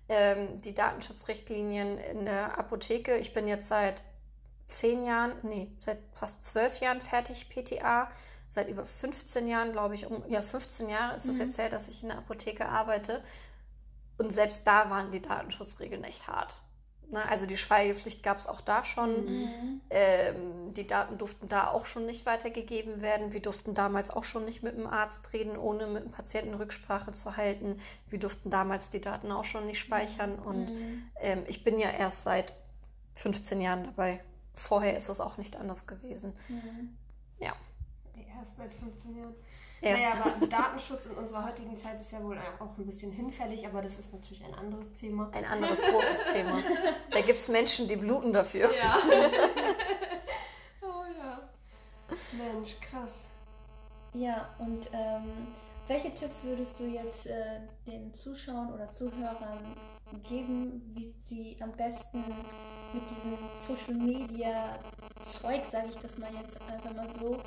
Ähm, 0.09 0.61
die 0.61 0.73
Datenschutzrichtlinien 0.73 1.97
in 1.97 2.25
der 2.25 2.57
Apotheke. 2.57 3.17
Ich 3.17 3.33
bin 3.33 3.47
jetzt 3.47 3.67
seit 3.67 4.03
zehn 4.65 5.05
Jahren, 5.05 5.33
nee, 5.43 5.71
seit 5.79 5.99
fast 6.13 6.43
zwölf 6.43 6.79
Jahren 6.79 7.01
fertig 7.01 7.49
PTA. 7.49 8.09
Seit 8.49 8.69
über 8.69 8.85
15 8.85 9.47
Jahren, 9.47 9.73
glaube 9.73 9.95
ich, 9.95 10.05
um, 10.05 10.23
ja, 10.29 10.41
15 10.41 10.87
Jahre 10.87 11.17
ist 11.17 11.25
es 11.25 11.35
mhm. 11.35 11.41
jetzt 11.41 11.57
her, 11.57 11.69
dass 11.69 11.89
ich 11.89 12.01
in 12.01 12.09
der 12.09 12.19
Apotheke 12.19 12.67
arbeite. 12.67 13.21
Und 14.17 14.31
selbst 14.31 14.65
da 14.65 14.89
waren 14.89 15.11
die 15.11 15.21
Datenschutzregeln 15.21 16.03
echt 16.05 16.27
hart. 16.27 16.55
Na, 17.09 17.23
also 17.25 17.45
die 17.45 17.55
Schweigepflicht 17.55 18.21
gab 18.21 18.37
es 18.37 18.47
auch 18.47 18.59
da 18.59 18.83
schon. 18.83 19.25
Mhm. 19.25 19.81
Ähm, 19.89 20.73
die 20.73 20.85
Daten 20.85 21.17
durften 21.17 21.47
da 21.47 21.69
auch 21.69 21.85
schon 21.85 22.05
nicht 22.05 22.25
weitergegeben 22.25 23.01
werden. 23.01 23.31
Wir 23.31 23.41
durften 23.41 23.73
damals 23.73 24.09
auch 24.09 24.25
schon 24.25 24.43
nicht 24.43 24.61
mit 24.61 24.77
dem 24.77 24.87
Arzt 24.87 25.31
reden, 25.31 25.57
ohne 25.57 25.87
mit 25.87 26.03
dem 26.03 26.11
Patienten 26.11 26.53
Rücksprache 26.55 27.13
zu 27.13 27.37
halten. 27.37 27.79
Wir 28.09 28.19
durften 28.19 28.49
damals 28.49 28.89
die 28.89 28.99
Daten 28.99 29.31
auch 29.31 29.45
schon 29.45 29.67
nicht 29.67 29.79
speichern. 29.79 30.35
Mhm. 30.35 30.45
Und 30.45 30.71
ähm, 31.21 31.43
ich 31.47 31.63
bin 31.63 31.79
ja 31.79 31.89
erst 31.91 32.23
seit 32.23 32.53
15 33.15 33.61
Jahren 33.61 33.85
dabei. 33.85 34.21
Vorher 34.53 34.97
ist 34.97 35.07
es 35.07 35.21
auch 35.21 35.37
nicht 35.37 35.55
anders 35.55 35.87
gewesen. 35.87 36.33
Mhm. 36.49 36.97
Ja. 37.39 37.53
Erst 38.37 38.57
seit 38.57 38.73
15 38.73 39.17
Jahren. 39.17 39.35
Erst. 39.81 40.01
Naja, 40.01 40.25
aber 40.25 40.47
Datenschutz 40.47 41.05
in 41.05 41.11
unserer 41.13 41.45
heutigen 41.45 41.77
Zeit 41.77 41.99
ist 41.99 42.11
ja 42.11 42.23
wohl 42.23 42.37
auch 42.59 42.77
ein 42.77 42.85
bisschen 42.85 43.11
hinfällig, 43.11 43.65
aber 43.67 43.81
das 43.81 43.99
ist 43.99 44.11
natürlich 44.13 44.43
ein 44.43 44.53
anderes 44.53 44.93
Thema. 44.93 45.29
Ein 45.33 45.45
anderes 45.45 45.81
großes 45.81 46.33
Thema. 46.33 46.61
Da 47.11 47.21
gibt 47.21 47.37
es 47.39 47.47
Menschen, 47.47 47.87
die 47.87 47.95
bluten 47.95 48.33
dafür. 48.33 48.69
Ja. 48.75 48.97
oh 50.81 51.05
ja. 51.17 51.49
Mensch, 52.31 52.79
krass. 52.79 53.29
Ja, 54.13 54.49
und 54.59 54.89
ähm, 54.93 55.47
welche 55.87 56.13
Tipps 56.13 56.43
würdest 56.43 56.79
du 56.79 56.85
jetzt 56.85 57.27
äh, 57.27 57.61
den 57.85 58.13
Zuschauern 58.13 58.73
oder 58.73 58.91
Zuhörern 58.91 59.75
geben, 60.27 60.81
wie 60.93 61.05
sie 61.19 61.57
am 61.61 61.71
besten 61.71 62.23
mit 62.93 63.03
diesem 63.09 63.37
Social 63.55 63.93
Media 63.93 64.79
Zeug, 65.19 65.63
sage 65.65 65.87
ich 65.89 65.97
das 65.97 66.17
mal 66.17 66.29
jetzt 66.41 66.59
einfach 66.61 66.93
mal 66.93 67.09
so, 67.11 67.37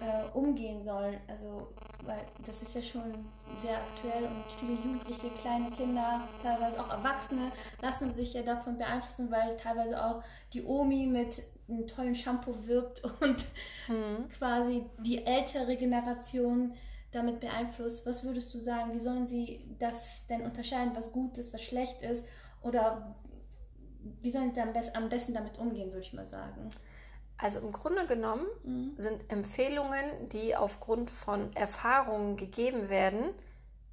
äh, 0.00 0.36
umgehen 0.36 0.82
sollen? 0.82 1.18
Also, 1.28 1.68
weil 2.04 2.26
das 2.44 2.62
ist 2.62 2.74
ja 2.74 2.82
schon 2.82 3.26
sehr 3.56 3.76
aktuell 3.76 4.24
und 4.24 4.44
viele 4.58 4.72
Jugendliche, 4.72 5.28
kleine 5.30 5.70
Kinder, 5.70 6.28
teilweise 6.42 6.80
auch 6.80 6.90
Erwachsene 6.90 7.52
lassen 7.82 8.12
sich 8.12 8.34
ja 8.34 8.42
davon 8.42 8.78
beeinflussen, 8.78 9.30
weil 9.30 9.56
teilweise 9.56 10.02
auch 10.04 10.22
die 10.52 10.64
Omi 10.64 11.06
mit 11.06 11.42
einem 11.68 11.86
tollen 11.86 12.14
Shampoo 12.14 12.54
wirbt 12.66 13.02
und 13.20 13.44
hm. 13.86 14.28
quasi 14.28 14.84
die 14.98 15.24
ältere 15.24 15.76
Generation 15.76 16.74
damit 17.12 17.40
beeinflusst. 17.40 18.06
Was 18.06 18.24
würdest 18.24 18.54
du 18.54 18.58
sagen? 18.58 18.92
Wie 18.92 18.98
sollen 18.98 19.26
sie 19.26 19.64
das 19.78 20.26
denn 20.26 20.42
unterscheiden, 20.42 20.94
was 20.94 21.12
gut 21.12 21.38
ist, 21.38 21.52
was 21.52 21.62
schlecht 21.62 22.02
ist? 22.02 22.26
Oder 22.62 23.16
wie 24.20 24.30
sollen 24.30 24.54
sie 24.54 24.60
am 24.60 25.08
besten 25.08 25.34
damit 25.34 25.58
umgehen, 25.58 25.88
würde 25.88 26.02
ich 26.02 26.12
mal 26.12 26.24
sagen? 26.24 26.70
Also 27.40 27.60
im 27.60 27.72
Grunde 27.72 28.06
genommen 28.06 28.46
mhm. 28.64 28.94
sind 28.96 29.32
Empfehlungen, 29.32 30.28
die 30.28 30.54
aufgrund 30.54 31.10
von 31.10 31.54
Erfahrungen 31.56 32.36
gegeben 32.36 32.88
werden, 32.90 33.30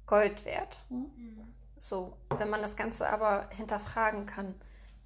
Gold 0.06 0.44
wert. 0.44 0.78
Mhm. 0.90 1.54
So, 1.78 2.16
wenn 2.36 2.50
man 2.50 2.60
das 2.60 2.76
Ganze 2.76 3.08
aber 3.08 3.48
hinterfragen 3.56 4.26
kann, 4.26 4.54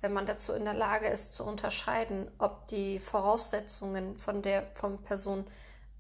wenn 0.01 0.13
man 0.13 0.27
dazu 0.27 0.53
in 0.55 0.65
der 0.65 0.75
Lage 0.75 1.07
ist 1.07 1.35
zu 1.35 1.45
unterscheiden, 1.45 2.29
ob 2.39 2.67
die 2.67 2.99
Voraussetzungen 2.99 4.17
von 4.17 4.43
der 4.43 4.67
von 4.75 4.99
Person 5.03 5.47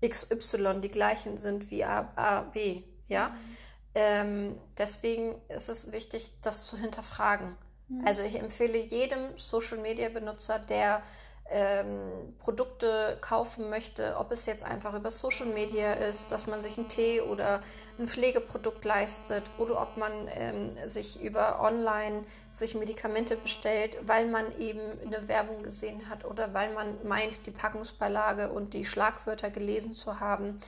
XY 0.05 0.81
die 0.81 0.88
gleichen 0.88 1.38
sind 1.38 1.70
wie 1.70 1.85
A, 1.85 2.11
A 2.16 2.40
B, 2.40 2.83
ja. 3.07 3.28
Mhm. 3.28 3.57
Ähm, 3.94 4.61
deswegen 4.78 5.35
ist 5.48 5.68
es 5.68 5.92
wichtig, 5.92 6.33
das 6.40 6.66
zu 6.66 6.76
hinterfragen. 6.78 7.57
Mhm. 7.88 8.07
Also 8.07 8.22
ich 8.22 8.37
empfehle 8.37 8.78
jedem 8.78 9.37
Social 9.37 9.78
Media 9.78 10.09
Benutzer, 10.09 10.59
der 10.59 11.02
ähm, 11.50 12.35
Produkte 12.38 13.18
kaufen 13.20 13.68
möchte, 13.68 14.16
ob 14.16 14.33
es 14.33 14.46
jetzt 14.46 14.64
einfach 14.64 14.94
über 14.94 15.11
Social 15.11 15.46
Media 15.46 15.92
ist, 15.92 16.33
dass 16.33 16.46
man 16.46 16.61
sich 16.61 16.78
einen 16.78 16.88
Tee 16.88 17.20
oder 17.20 17.62
ein 17.98 18.09
Pflegeprodukt 18.09 18.85
leistet 18.85 19.42
oder 19.59 19.81
ob 19.83 19.96
man 19.96 20.12
ähm, 20.35 20.70
sich 20.88 21.22
über 21.22 21.61
online 21.61 22.22
sich 22.50 22.74
Medikamente 22.74 23.37
bestellt, 23.37 23.98
weil 24.07 24.26
man 24.28 24.59
eben 24.59 24.81
eine 25.05 25.28
Werbung 25.28 25.62
gesehen 25.62 26.09
hat 26.09 26.24
oder 26.24 26.55
weil 26.55 26.72
man 26.72 26.96
meint, 27.07 27.46
die 27.46 27.50
Packungsbeilage 27.50 28.50
und 28.50 28.72
die 28.72 28.85
Schlagwörter 28.85 29.50
gelesen 29.50 29.94
zu 29.94 30.20
haben. 30.20 30.59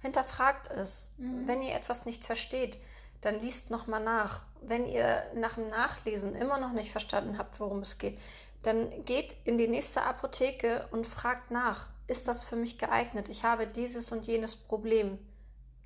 Hinterfragt 0.00 0.68
es. 0.70 1.12
Mhm. 1.18 1.46
Wenn 1.46 1.62
ihr 1.62 1.74
etwas 1.74 2.04
nicht 2.04 2.24
versteht, 2.24 2.78
dann 3.20 3.38
liest 3.38 3.70
nochmal 3.70 4.02
nach. 4.02 4.42
Wenn 4.60 4.86
ihr 4.86 5.22
nach 5.34 5.54
dem 5.54 5.68
Nachlesen 5.68 6.34
immer 6.34 6.58
noch 6.58 6.72
nicht 6.72 6.90
verstanden 6.90 7.38
habt, 7.38 7.58
worum 7.60 7.80
es 7.80 7.98
geht, 7.98 8.18
dann 8.62 9.04
geht 9.04 9.36
in 9.44 9.58
die 9.58 9.68
nächste 9.68 10.02
Apotheke 10.02 10.86
und 10.90 11.06
fragt 11.06 11.50
nach, 11.50 11.88
ist 12.06 12.28
das 12.28 12.42
für 12.42 12.56
mich 12.56 12.78
geeignet? 12.78 13.28
Ich 13.28 13.44
habe 13.44 13.66
dieses 13.66 14.12
und 14.12 14.26
jenes 14.26 14.56
Problem. 14.56 15.18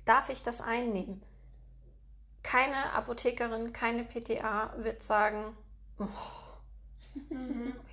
Darf 0.05 0.29
ich 0.29 0.43
das 0.43 0.61
einnehmen? 0.61 1.23
Keine 2.43 2.93
Apothekerin, 2.93 3.73
keine 3.73 4.03
PTA 4.03 4.73
wird 4.77 5.03
sagen, 5.03 5.57
oh, 5.99 6.05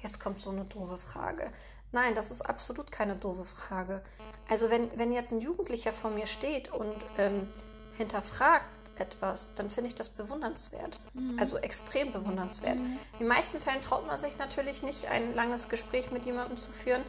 jetzt 0.02 0.20
kommt 0.20 0.38
so 0.38 0.50
eine 0.50 0.64
doofe 0.64 0.98
Frage. 0.98 1.50
Nein, 1.92 2.14
das 2.14 2.30
ist 2.30 2.42
absolut 2.42 2.90
keine 2.92 3.16
doofe 3.16 3.44
Frage. 3.44 4.02
Also 4.48 4.70
wenn, 4.70 4.96
wenn 4.98 5.12
jetzt 5.12 5.32
ein 5.32 5.40
Jugendlicher 5.40 5.92
vor 5.92 6.10
mir 6.10 6.26
steht 6.26 6.72
und 6.72 6.96
ähm, 7.18 7.48
hinterfragt, 7.96 8.66
etwas, 9.00 9.52
dann 9.54 9.70
finde 9.70 9.88
ich 9.88 9.94
das 9.94 10.09
bewundernswert. 10.09 11.00
Mhm. 11.14 11.38
Also 11.38 11.59
extrem 11.59 12.12
bewundernswert. 12.12 12.78
Mhm. 12.78 12.98
In 13.14 13.18
den 13.20 13.28
meisten 13.28 13.61
Fällen 13.61 13.80
traut 13.80 14.07
man 14.07 14.18
sich 14.18 14.38
natürlich 14.38 14.83
nicht, 14.83 15.07
ein 15.07 15.35
langes 15.35 15.68
Gespräch 15.68 16.11
mit 16.11 16.24
jemandem 16.24 16.57
zu 16.57 16.70
führen. 16.72 17.02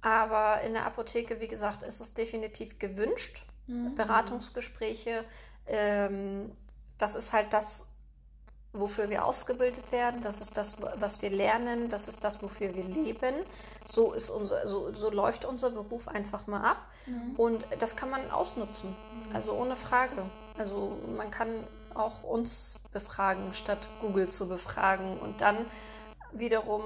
Aber 0.00 0.60
in 0.62 0.74
der 0.74 0.86
Apotheke, 0.86 1.40
wie 1.40 1.48
gesagt, 1.48 1.82
ist 1.82 2.00
es 2.00 2.14
definitiv 2.14 2.78
gewünscht. 2.78 3.44
Mhm. 3.66 3.94
Beratungsgespräche. 3.94 5.24
Ähm, 5.66 6.52
das 6.96 7.14
ist 7.14 7.32
halt 7.32 7.52
das, 7.52 7.86
wofür 8.72 9.08
wir 9.08 9.24
ausgebildet 9.24 9.90
werden, 9.92 10.20
das 10.22 10.40
ist 10.40 10.56
das, 10.56 10.76
was 10.96 11.22
wir 11.22 11.30
lernen, 11.30 11.88
das 11.88 12.08
ist 12.08 12.22
das, 12.22 12.42
wofür 12.42 12.74
wir 12.74 12.84
leben. 12.84 13.34
So, 13.86 14.12
ist 14.12 14.30
unser, 14.30 14.66
so, 14.68 14.92
so 14.92 15.10
läuft 15.10 15.44
unser 15.44 15.70
Beruf 15.70 16.08
einfach 16.08 16.46
mal 16.46 16.62
ab. 16.62 16.86
Mhm. 17.06 17.34
Und 17.36 17.66
das 17.78 17.96
kann 17.96 18.10
man 18.10 18.30
ausnutzen. 18.30 18.90
Mhm. 18.90 19.36
Also 19.36 19.52
ohne 19.52 19.76
Frage. 19.76 20.24
Also 20.58 20.98
man 21.16 21.30
kann 21.30 21.48
auch 21.94 22.22
uns 22.22 22.80
befragen, 22.92 23.52
statt 23.54 23.88
Google 24.00 24.28
zu 24.28 24.48
befragen 24.48 25.18
und 25.18 25.40
dann 25.40 25.66
wiederum 26.32 26.82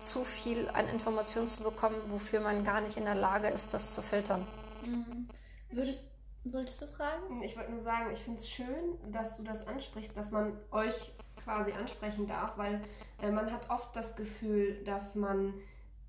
zu 0.00 0.24
viel 0.24 0.68
an 0.68 0.88
Informationen 0.88 1.48
zu 1.48 1.62
bekommen, 1.62 1.96
wofür 2.06 2.40
man 2.40 2.64
gar 2.64 2.80
nicht 2.80 2.96
in 2.96 3.04
der 3.04 3.14
Lage 3.14 3.48
ist, 3.48 3.72
das 3.72 3.94
zu 3.94 4.02
filtern. 4.02 4.46
Mhm. 4.84 5.28
Würdest, 5.70 6.10
wolltest 6.44 6.82
du 6.82 6.86
fragen? 6.86 7.42
Ich 7.42 7.56
wollte 7.56 7.70
nur 7.70 7.80
sagen, 7.80 8.10
ich 8.12 8.18
finde 8.18 8.38
es 8.38 8.48
schön, 8.48 8.98
dass 9.10 9.36
du 9.36 9.42
das 9.42 9.66
ansprichst, 9.66 10.16
dass 10.16 10.30
man 10.30 10.58
euch 10.70 11.14
quasi 11.42 11.72
ansprechen 11.72 12.28
darf, 12.28 12.58
weil 12.58 12.82
äh, 13.22 13.30
man 13.30 13.50
hat 13.50 13.70
oft 13.70 13.96
das 13.96 14.16
Gefühl, 14.16 14.84
dass 14.84 15.14
man, 15.14 15.54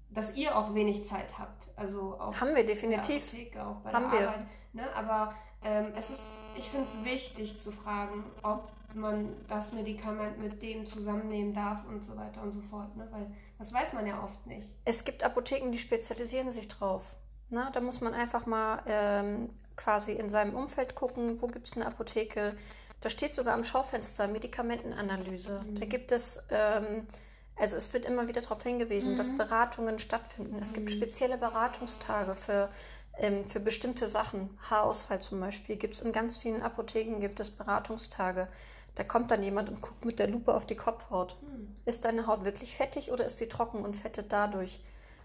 dass 0.10 0.36
ihr 0.36 0.58
auch 0.58 0.74
wenig 0.74 1.06
Zeit 1.06 1.40
habt. 1.40 1.70
Also 1.76 2.20
auch 2.20 2.36
haben 2.36 2.56
wir 2.56 2.66
definitiv. 2.66 3.24
Apotheke, 3.28 3.66
auch 3.66 3.78
bei 3.78 3.94
Haben 3.94 4.12
der 4.12 4.30
Arbeit. 4.30 4.46
Wir. 4.74 4.82
Ne? 4.82 4.96
Aber 4.96 5.34
ähm, 5.64 5.94
es 5.98 6.10
ist, 6.10 6.22
ich 6.58 6.70
finde 6.70 6.86
es 6.86 7.04
wichtig 7.04 7.62
zu 7.62 7.72
fragen, 7.72 8.24
ob 8.42 8.70
man 8.96 9.36
das 9.48 9.74
Medikament 9.74 10.40
mit 10.40 10.62
dem 10.62 10.86
zusammennehmen 10.86 11.54
darf 11.54 11.86
und 11.88 12.04
so 12.04 12.16
weiter 12.16 12.42
und 12.42 12.52
so 12.52 12.62
fort, 12.62 12.96
ne? 12.96 13.08
weil 13.12 13.28
das 13.58 13.74
weiß 13.74 13.94
man 13.94 14.06
ja 14.06 14.22
oft 14.24 14.46
nicht. 14.46 14.76
Es 14.86 15.04
gibt 15.04 15.24
Apotheken, 15.24 15.72
die 15.72 15.80
spezialisieren 15.80 16.52
sich 16.52 16.68
drauf. 16.68 17.16
Na, 17.50 17.66
ne? 17.66 17.72
da 17.74 17.82
muss 17.82 18.02
man 18.02 18.14
einfach 18.14 18.46
mal 18.46 18.82
ähm, 18.88 19.50
quasi 19.76 20.14
in 20.14 20.30
seinem 20.30 20.56
Umfeld 20.56 20.96
gucken, 20.96 21.42
wo 21.42 21.48
gibt 21.48 21.68
es 21.68 21.76
eine 21.76 21.88
Apotheke. 21.88 22.56
Da 23.02 23.10
steht 23.10 23.34
sogar 23.34 23.54
am 23.54 23.64
Schaufenster 23.64 24.28
Medikamentenanalyse. 24.28 25.62
Mhm. 25.66 25.80
Da 25.80 25.86
gibt 25.86 26.12
es, 26.12 26.48
ähm, 26.52 27.08
also 27.56 27.76
es 27.76 27.92
wird 27.94 28.06
immer 28.06 28.28
wieder 28.28 28.42
darauf 28.42 28.64
hingewiesen, 28.64 29.14
mhm. 29.14 29.18
dass 29.18 29.36
Beratungen 29.36 30.00
stattfinden. 30.00 30.58
Es 30.62 30.72
mhm. 30.72 30.76
gibt 30.76 30.92
spezielle 30.92 31.38
Beratungstage 31.38 32.36
für 32.36 32.70
ähm, 33.18 33.46
für 33.46 33.60
bestimmte 33.60 34.10
Sachen, 34.10 34.58
Haarausfall 34.70 35.22
zum 35.22 35.40
Beispiel, 35.40 35.76
gibt 35.76 35.96
es 35.96 36.02
in 36.02 36.12
ganz 36.12 36.38
vielen 36.38 36.62
Apotheken 36.62 37.20
gibt 37.20 37.40
es 37.40 37.52
Beratungstage. 37.52 38.48
Da 38.96 39.04
kommt 39.04 39.32
dann 39.32 39.44
jemand 39.44 39.70
und 39.70 39.82
guckt 39.82 40.06
mit 40.06 40.20
der 40.20 40.28
Lupe 40.28 40.54
auf 40.54 40.66
die 40.66 40.76
Kopfhaut. 40.76 41.38
Hm. 41.42 41.76
Ist 41.86 42.06
deine 42.06 42.28
Haut 42.28 42.46
wirklich 42.46 42.76
fettig 42.76 43.12
oder 43.12 43.26
ist 43.26 43.38
sie 43.38 43.50
trocken 43.50 43.84
und 43.84 43.96
fettet 43.96 44.32
dadurch? 44.32 44.84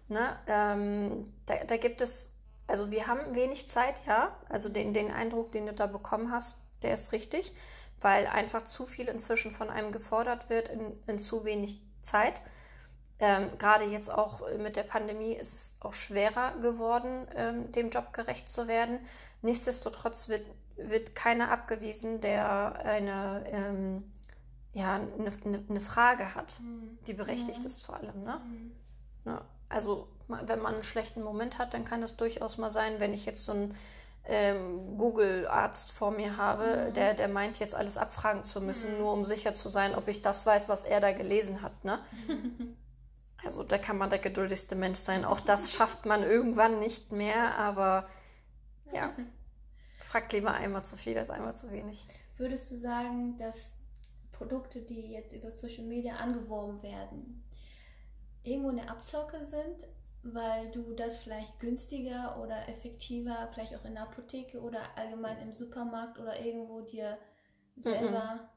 Ne? 0.09 0.37
Ähm, 0.47 1.33
da, 1.47 1.57
da 1.67 1.77
gibt 1.77 2.01
es, 2.01 2.33
also 2.67 2.91
wir 2.91 3.07
haben 3.07 3.35
wenig 3.35 3.69
Zeit, 3.69 3.95
ja. 4.07 4.37
Also 4.49 4.69
den, 4.69 4.95
den 4.95 5.11
Eindruck, 5.11 5.53
den 5.53 5.67
du 5.67 5.73
da 5.73 5.87
bekommen 5.87 6.33
hast, 6.33 6.63
der 6.83 6.95
ist 6.95 7.13
richtig, 7.13 7.55
weil 8.01 8.27
einfach 8.27 8.63
zu 8.63 8.87
viel 8.87 9.09
inzwischen 9.09 9.51
von 9.51 9.71
einem 9.71 9.93
gefordert 9.93 10.49
wird 10.49 10.69
in, 10.69 10.93
in 11.07 11.19
zu 11.19 11.45
wenig 11.45 11.83
Zeit. 12.03 12.41
Ähm, 13.21 13.51
Gerade 13.59 13.85
jetzt 13.85 14.13
auch 14.13 14.43
mit 14.59 14.77
der 14.77 14.85
Pandemie 14.85 15.33
ist 15.33 15.53
es 15.53 15.77
auch 15.81 15.95
schwerer 15.95 16.53
geworden, 16.63 17.27
ähm, 17.35 17.73
dem 17.73 17.91
Job 17.91 18.13
gerecht 18.13 18.51
zu 18.51 18.69
werden. 18.69 19.01
Nichtsdestotrotz 19.43 20.29
wird, 20.29 20.47
wird 20.77 21.17
keiner 21.17 21.51
abgewiesen, 21.51 22.21
der 22.21 22.77
eine, 22.85 23.45
ähm, 23.51 24.11
ja, 24.73 24.95
eine, 24.95 25.33
eine, 25.45 25.65
eine, 25.69 25.81
Frage 25.81 26.35
hat, 26.37 26.61
mhm. 26.61 26.99
die 27.07 27.15
berechtigt 27.15 27.61
mhm. 27.61 27.67
ist 27.67 27.85
vor 27.85 27.97
allem. 27.97 28.23
Ne? 28.23 28.41
Mhm. 28.45 28.73
Ja, 29.25 29.43
also 29.69 30.09
wenn 30.29 30.61
man 30.61 30.75
einen 30.75 30.83
schlechten 30.83 31.23
Moment 31.23 31.59
hat, 31.59 31.75
dann 31.75 31.85
kann 31.85 32.03
es 32.03 32.17
durchaus 32.17 32.59
mal 32.59 32.71
sein, 32.71 33.01
wenn 33.01 33.15
ich 33.15 33.27
jetzt 33.27 33.45
so 33.45 33.53
einen 33.53 33.75
ähm, 34.25 34.97
Google-Arzt 34.99 35.91
vor 35.91 36.13
mir 36.13 36.37
habe, 36.37 36.89
mhm. 36.89 36.95
der, 36.95 37.15
der 37.15 37.29
meint 37.29 37.59
jetzt 37.59 37.75
alles 37.75 37.99
abfragen 37.99 38.45
zu 38.45 38.61
müssen, 38.61 38.93
mhm. 38.93 38.99
nur 38.99 39.13
um 39.13 39.25
sicher 39.25 39.55
zu 39.55 39.69
sein, 39.69 39.97
ob 39.97 40.07
ich 40.07 40.23
das 40.23 40.47
weiß, 40.47 40.69
was 40.69 40.85
er 40.85 41.01
da 41.01 41.11
gelesen 41.11 41.63
hat. 41.63 41.85
Ne? 41.85 41.99
Also 43.45 43.63
da 43.63 43.79
kann 43.79 43.99
man 43.99 44.11
der 44.11 44.19
geduldigste 44.19 44.75
Mensch 44.75 44.99
sein. 44.99 45.25
Auch 45.25 45.41
das 45.41 45.73
schafft 45.73 46.07
man 46.07 46.23
irgendwann 46.23 46.81
nicht 46.81 47.13
mehr, 47.13 47.57
aber 47.57 48.09
ja, 48.93 49.15
fragt 49.97 50.33
lieber 50.33 50.53
einmal 50.53 50.85
zu 50.85 50.97
viel 50.97 51.17
als 51.17 51.31
einmal 51.31 51.57
zu 51.57 51.71
wenig. 51.71 52.07
Würdest 52.37 52.71
du 52.71 52.77
sagen, 52.77 53.37
dass 53.37 53.75
Produkte, 54.33 54.81
die 54.83 55.13
jetzt 55.13 55.35
über 55.35 55.51
Social 55.51 55.85
Media 55.85 56.17
angeworben 56.17 56.83
werden, 56.83 57.45
irgendwo 58.43 58.71
eine 58.71 58.89
Abzocke 58.91 59.45
sind, 59.45 59.87
weil 60.23 60.71
du 60.71 60.95
das 60.95 61.19
vielleicht 61.19 61.61
günstiger 61.61 62.41
oder 62.43 62.69
effektiver, 62.69 63.49
vielleicht 63.53 63.75
auch 63.77 63.85
in 63.85 63.95
der 63.95 64.05
Apotheke 64.05 64.61
oder 64.61 64.81
allgemein 64.97 65.41
im 65.41 65.53
Supermarkt 65.53 66.19
oder 66.19 66.41
irgendwo 66.41 66.81
dir 66.81 67.19
selber 67.77 68.49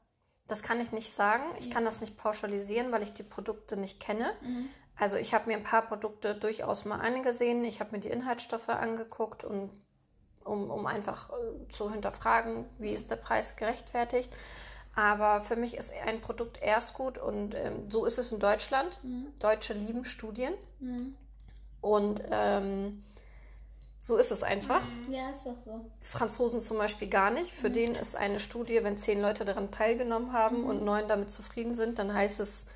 das 0.52 0.62
kann 0.62 0.80
ich 0.80 0.92
nicht 0.92 1.12
sagen. 1.12 1.44
Ich 1.58 1.66
ja. 1.66 1.72
kann 1.72 1.84
das 1.84 2.00
nicht 2.02 2.18
pauschalisieren, 2.18 2.92
weil 2.92 3.02
ich 3.02 3.14
die 3.14 3.22
Produkte 3.22 3.78
nicht 3.78 3.98
kenne. 4.00 4.32
Mhm. 4.42 4.68
Also 4.96 5.16
ich 5.16 5.32
habe 5.32 5.48
mir 5.48 5.56
ein 5.56 5.62
paar 5.62 5.82
Produkte 5.82 6.34
durchaus 6.34 6.84
mal 6.84 7.00
angesehen. 7.00 7.64
Ich 7.64 7.80
habe 7.80 7.92
mir 7.92 8.00
die 8.00 8.10
Inhaltsstoffe 8.10 8.68
angeguckt 8.68 9.44
und 9.44 9.70
um, 10.44 10.70
um 10.70 10.86
einfach 10.86 11.30
äh, 11.30 11.68
zu 11.70 11.90
hinterfragen, 11.90 12.66
wie 12.78 12.92
ist 12.92 13.10
der 13.10 13.16
Preis 13.16 13.56
gerechtfertigt. 13.56 14.30
Aber 14.94 15.40
für 15.40 15.56
mich 15.56 15.76
ist 15.78 15.90
ein 16.06 16.20
Produkt 16.20 16.60
erst 16.60 16.92
gut 16.92 17.16
und 17.16 17.54
ähm, 17.54 17.90
so 17.90 18.04
ist 18.04 18.18
es 18.18 18.30
in 18.30 18.38
Deutschland. 18.38 19.02
Mhm. 19.02 19.32
Deutsche 19.38 19.72
lieben 19.72 20.04
Studien. 20.04 20.52
Mhm. 20.80 21.16
Und 21.80 22.22
ähm, 22.30 23.02
so 24.04 24.16
ist 24.16 24.32
es 24.32 24.42
einfach. 24.42 24.82
Mhm. 24.82 25.12
Ja, 25.12 25.30
ist 25.30 25.46
doch 25.46 25.54
so. 25.64 25.80
Franzosen 26.00 26.60
zum 26.60 26.76
Beispiel 26.76 27.08
gar 27.08 27.30
nicht. 27.30 27.52
Für 27.52 27.68
mhm. 27.68 27.74
den 27.74 27.94
ist 27.94 28.16
eine 28.16 28.40
Studie, 28.40 28.80
wenn 28.82 28.98
zehn 28.98 29.22
Leute 29.22 29.44
daran 29.44 29.70
teilgenommen 29.70 30.32
haben 30.32 30.62
mhm. 30.62 30.66
und 30.66 30.84
neun 30.84 31.06
damit 31.06 31.30
zufrieden 31.30 31.72
sind, 31.72 32.00
dann 32.00 32.12
heißt 32.12 32.40
es, 32.40 32.66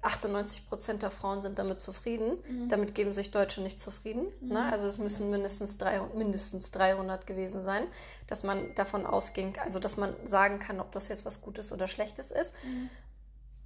98 0.00 0.68
Prozent 0.70 1.02
der 1.02 1.10
Frauen 1.10 1.42
sind 1.42 1.58
damit 1.58 1.82
zufrieden. 1.82 2.38
Mhm. 2.48 2.68
Damit 2.70 2.94
geben 2.94 3.12
sich 3.12 3.30
Deutsche 3.30 3.60
nicht 3.60 3.78
zufrieden. 3.78 4.28
Ne? 4.40 4.60
Mhm. 4.60 4.72
Also 4.72 4.86
es 4.86 4.96
müssen 4.96 5.30
mindestens, 5.30 5.76
drei, 5.76 6.00
mindestens 6.14 6.70
300 6.70 7.26
gewesen 7.26 7.64
sein, 7.64 7.86
dass 8.26 8.42
man 8.42 8.74
davon 8.74 9.04
ausging, 9.04 9.54
also 9.62 9.78
dass 9.78 9.98
man 9.98 10.16
sagen 10.24 10.58
kann, 10.58 10.80
ob 10.80 10.90
das 10.92 11.08
jetzt 11.08 11.26
was 11.26 11.42
Gutes 11.42 11.70
oder 11.70 11.86
Schlechtes 11.86 12.30
ist. 12.30 12.54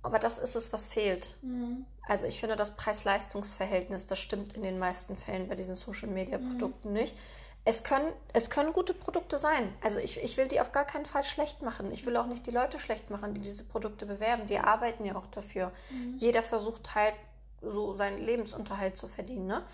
Mhm. 0.07 0.15
Aber 0.15 0.19
das 0.19 0.39
ist 0.39 0.57
es, 0.57 0.73
was 0.73 0.89
fehlt. 0.89 1.35
Mhm. 1.43 1.87
Also 2.09 2.27
ich 2.27 2.41
finde, 2.41 2.57
das 2.57 2.77
Preis-Leistungs-Verhältnis, 2.77 4.07
das 4.07 4.19
stimmt 4.19 4.55
in 4.55 4.63
den 4.63 4.79
meisten 4.79 5.17
Fällen 5.17 5.49
bei 5.49 5.55
diesen 5.55 5.75
Social-Media-Produkten 5.75 6.89
mhm. 6.89 6.95
nicht. 6.95 7.17
Es 7.65 7.83
können, 7.83 8.13
es 8.33 8.49
können 8.49 8.73
gute 8.73 8.95
Produkte 8.95 9.39
sein. 9.39 9.73
Also 9.83 9.99
ich, 9.99 10.23
ich 10.23 10.37
will 10.37 10.47
die 10.47 10.61
auf 10.61 10.71
gar 10.71 10.85
keinen 10.85 11.07
Fall 11.07 11.25
schlecht 11.25 11.63
machen. 11.63 11.91
Ich 11.91 12.07
will 12.07 12.17
auch 12.17 12.27
nicht 12.27 12.47
die 12.47 12.53
Leute 12.53 12.79
schlecht 12.79 13.11
machen, 13.11 13.35
die 13.35 13.41
diese 13.41 13.65
Produkte 13.65 14.07
bewerben. 14.07 14.47
Die 14.47 14.59
arbeiten 14.59 15.05
ja 15.05 15.17
auch 15.17 15.27
dafür. 15.27 15.73
Mhm. 15.91 16.17
Jeder 16.19 16.45
versucht 16.45 16.95
halt 16.95 17.15
so 17.61 17.95
seinen 17.95 18.19
Lebensunterhalt 18.19 18.97
zu 18.97 19.09
verdienen. 19.09 19.49
Ne? 19.49 19.65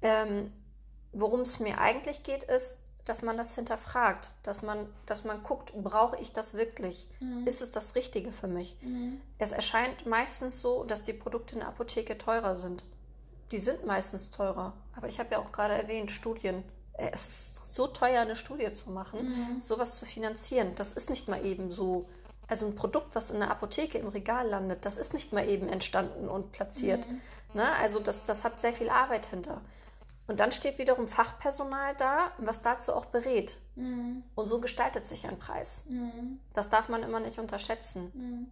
Ähm, 0.00 0.50
Worum 1.18 1.40
es 1.40 1.60
mir 1.60 1.78
eigentlich 1.78 2.24
geht, 2.24 2.42
ist, 2.42 2.76
dass 3.06 3.22
man 3.22 3.36
das 3.36 3.54
hinterfragt, 3.54 4.34
dass 4.42 4.62
man, 4.62 4.86
dass 5.06 5.24
man 5.24 5.42
guckt, 5.42 5.72
brauche 5.82 6.20
ich 6.20 6.32
das 6.32 6.54
wirklich? 6.54 7.08
Mhm. 7.20 7.46
Ist 7.46 7.62
es 7.62 7.70
das 7.70 7.94
Richtige 7.94 8.32
für 8.32 8.48
mich? 8.48 8.76
Mhm. 8.82 9.20
Es 9.38 9.52
erscheint 9.52 10.06
meistens 10.06 10.60
so, 10.60 10.84
dass 10.84 11.04
die 11.04 11.12
Produkte 11.12 11.54
in 11.54 11.60
der 11.60 11.68
Apotheke 11.68 12.18
teurer 12.18 12.56
sind. 12.56 12.84
Die 13.52 13.60
sind 13.60 13.86
meistens 13.86 14.32
teurer. 14.32 14.74
Aber 14.96 15.08
ich 15.08 15.20
habe 15.20 15.30
ja 15.30 15.38
auch 15.38 15.52
gerade 15.52 15.74
erwähnt, 15.74 16.10
Studien. 16.10 16.64
Äh, 16.94 17.10
es 17.12 17.26
ist 17.26 17.74
so 17.74 17.86
teuer, 17.86 18.22
eine 18.22 18.34
Studie 18.34 18.72
zu 18.74 18.90
machen, 18.90 19.28
mhm. 19.28 19.60
sowas 19.60 19.98
zu 19.98 20.04
finanzieren. 20.04 20.72
Das 20.74 20.92
ist 20.92 21.08
nicht 21.08 21.28
mal 21.28 21.46
eben 21.46 21.70
so. 21.70 22.08
Also 22.48 22.66
ein 22.66 22.74
Produkt, 22.74 23.14
was 23.14 23.30
in 23.30 23.38
der 23.38 23.52
Apotheke 23.52 23.98
im 23.98 24.08
Regal 24.08 24.48
landet, 24.48 24.84
das 24.84 24.98
ist 24.98 25.14
nicht 25.14 25.32
mal 25.32 25.48
eben 25.48 25.68
entstanden 25.68 26.28
und 26.28 26.50
platziert. 26.50 27.08
Mhm. 27.08 27.20
Ne? 27.54 27.72
Also 27.76 28.00
das, 28.00 28.24
das 28.24 28.42
hat 28.42 28.60
sehr 28.60 28.72
viel 28.72 28.88
Arbeit 28.88 29.26
hinter. 29.26 29.60
Und 30.28 30.40
dann 30.40 30.50
steht 30.50 30.78
wiederum 30.78 31.06
Fachpersonal 31.06 31.94
da, 31.96 32.32
was 32.38 32.62
dazu 32.62 32.94
auch 32.94 33.06
berät. 33.06 33.58
Mhm. 33.76 34.24
Und 34.34 34.48
so 34.48 34.58
gestaltet 34.58 35.06
sich 35.06 35.26
ein 35.26 35.38
Preis. 35.38 35.84
Mhm. 35.88 36.40
Das 36.52 36.68
darf 36.68 36.88
man 36.88 37.02
immer 37.02 37.20
nicht 37.20 37.38
unterschätzen. 37.38 38.10
Mhm. 38.14 38.50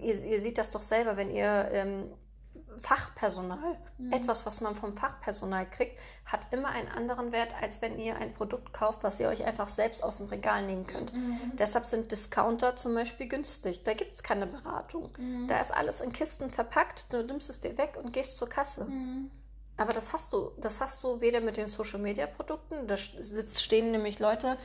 Ihr, 0.00 0.22
ihr, 0.22 0.40
seht 0.40 0.58
das 0.58 0.70
doch 0.70 0.82
selber, 0.82 1.16
wenn 1.16 1.30
ihr 1.30 1.68
ähm, 1.72 2.10
Fachpersonal, 2.76 3.78
mhm. 3.98 4.12
etwas, 4.12 4.46
was 4.46 4.60
man 4.60 4.76
vom 4.76 4.96
Fachpersonal 4.96 5.68
kriegt, 5.68 5.98
hat 6.24 6.52
immer 6.52 6.68
einen 6.68 6.88
anderen 6.88 7.32
Wert, 7.32 7.54
als 7.60 7.82
wenn 7.82 7.98
ihr 7.98 8.16
ein 8.16 8.34
Produkt 8.34 8.72
kauft, 8.72 9.02
was 9.02 9.20
ihr 9.20 9.28
euch 9.28 9.44
einfach 9.44 9.68
selbst 9.68 10.02
aus 10.02 10.18
dem 10.18 10.26
Regal 10.26 10.64
nehmen 10.66 10.86
könnt. 10.86 11.12
Mhm. 11.12 11.52
Deshalb 11.58 11.86
sind 11.86 12.10
Discounter 12.12 12.76
zum 12.76 12.94
Beispiel 12.94 13.28
günstig. 13.28 13.84
Da 13.84 13.94
gibt 13.94 14.14
es 14.14 14.22
keine 14.22 14.46
Beratung. 14.46 15.10
Mhm. 15.18 15.46
Da 15.48 15.60
ist 15.60 15.72
alles 15.72 16.00
in 16.00 16.12
Kisten 16.12 16.50
verpackt, 16.50 17.04
du 17.10 17.22
nimmst 17.22 17.50
es 17.50 17.60
dir 17.60 17.76
weg 17.78 17.98
und 18.02 18.12
gehst 18.12 18.38
zur 18.38 18.48
Kasse. 18.48 18.86
Aber 19.76 19.92
das 19.92 20.12
hast 20.12 20.32
du, 20.32 20.52
das 20.58 20.80
hast 20.80 21.02
du 21.02 21.20
weder 21.20 21.40
mit 21.40 21.56
den 21.56 21.66
Social 21.66 21.98
Media 21.98 22.26
Produkten, 22.26 22.86
da 22.86 22.96
stehen 22.96 23.90
nämlich 23.90 24.20
Leute, 24.20 24.56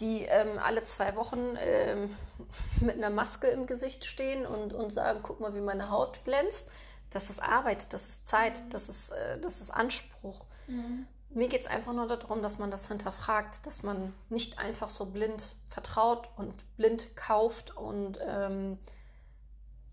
die 0.00 0.22
ähm, 0.22 0.58
alle 0.58 0.82
zwei 0.84 1.16
Wochen 1.16 1.56
ähm, 1.60 2.16
mit 2.80 2.96
einer 2.96 3.10
Maske 3.10 3.48
im 3.48 3.66
Gesicht 3.66 4.04
stehen 4.04 4.46
und, 4.46 4.72
und 4.72 4.92
sagen, 4.92 5.20
guck 5.22 5.40
mal, 5.40 5.54
wie 5.54 5.60
meine 5.60 5.90
Haut 5.90 6.24
glänzt. 6.24 6.70
Das 7.10 7.28
ist 7.28 7.42
Arbeit, 7.42 7.92
das 7.92 8.08
ist 8.08 8.26
Zeit, 8.26 8.62
das, 8.70 8.88
ist, 8.88 9.10
äh, 9.10 9.38
das 9.38 9.60
ist 9.60 9.70
Anspruch. 9.70 10.44
Mhm. 10.66 11.06
Mir 11.30 11.48
geht 11.48 11.62
es 11.62 11.66
einfach 11.66 11.92
nur 11.92 12.06
darum, 12.06 12.42
dass 12.42 12.58
man 12.58 12.70
das 12.70 12.88
hinterfragt, 12.88 13.64
dass 13.66 13.82
man 13.82 14.12
nicht 14.28 14.58
einfach 14.58 14.88
so 14.88 15.06
blind 15.06 15.56
vertraut 15.66 16.28
und 16.36 16.54
blind 16.76 17.16
kauft 17.16 17.76
und, 17.76 18.18
ähm, 18.26 18.78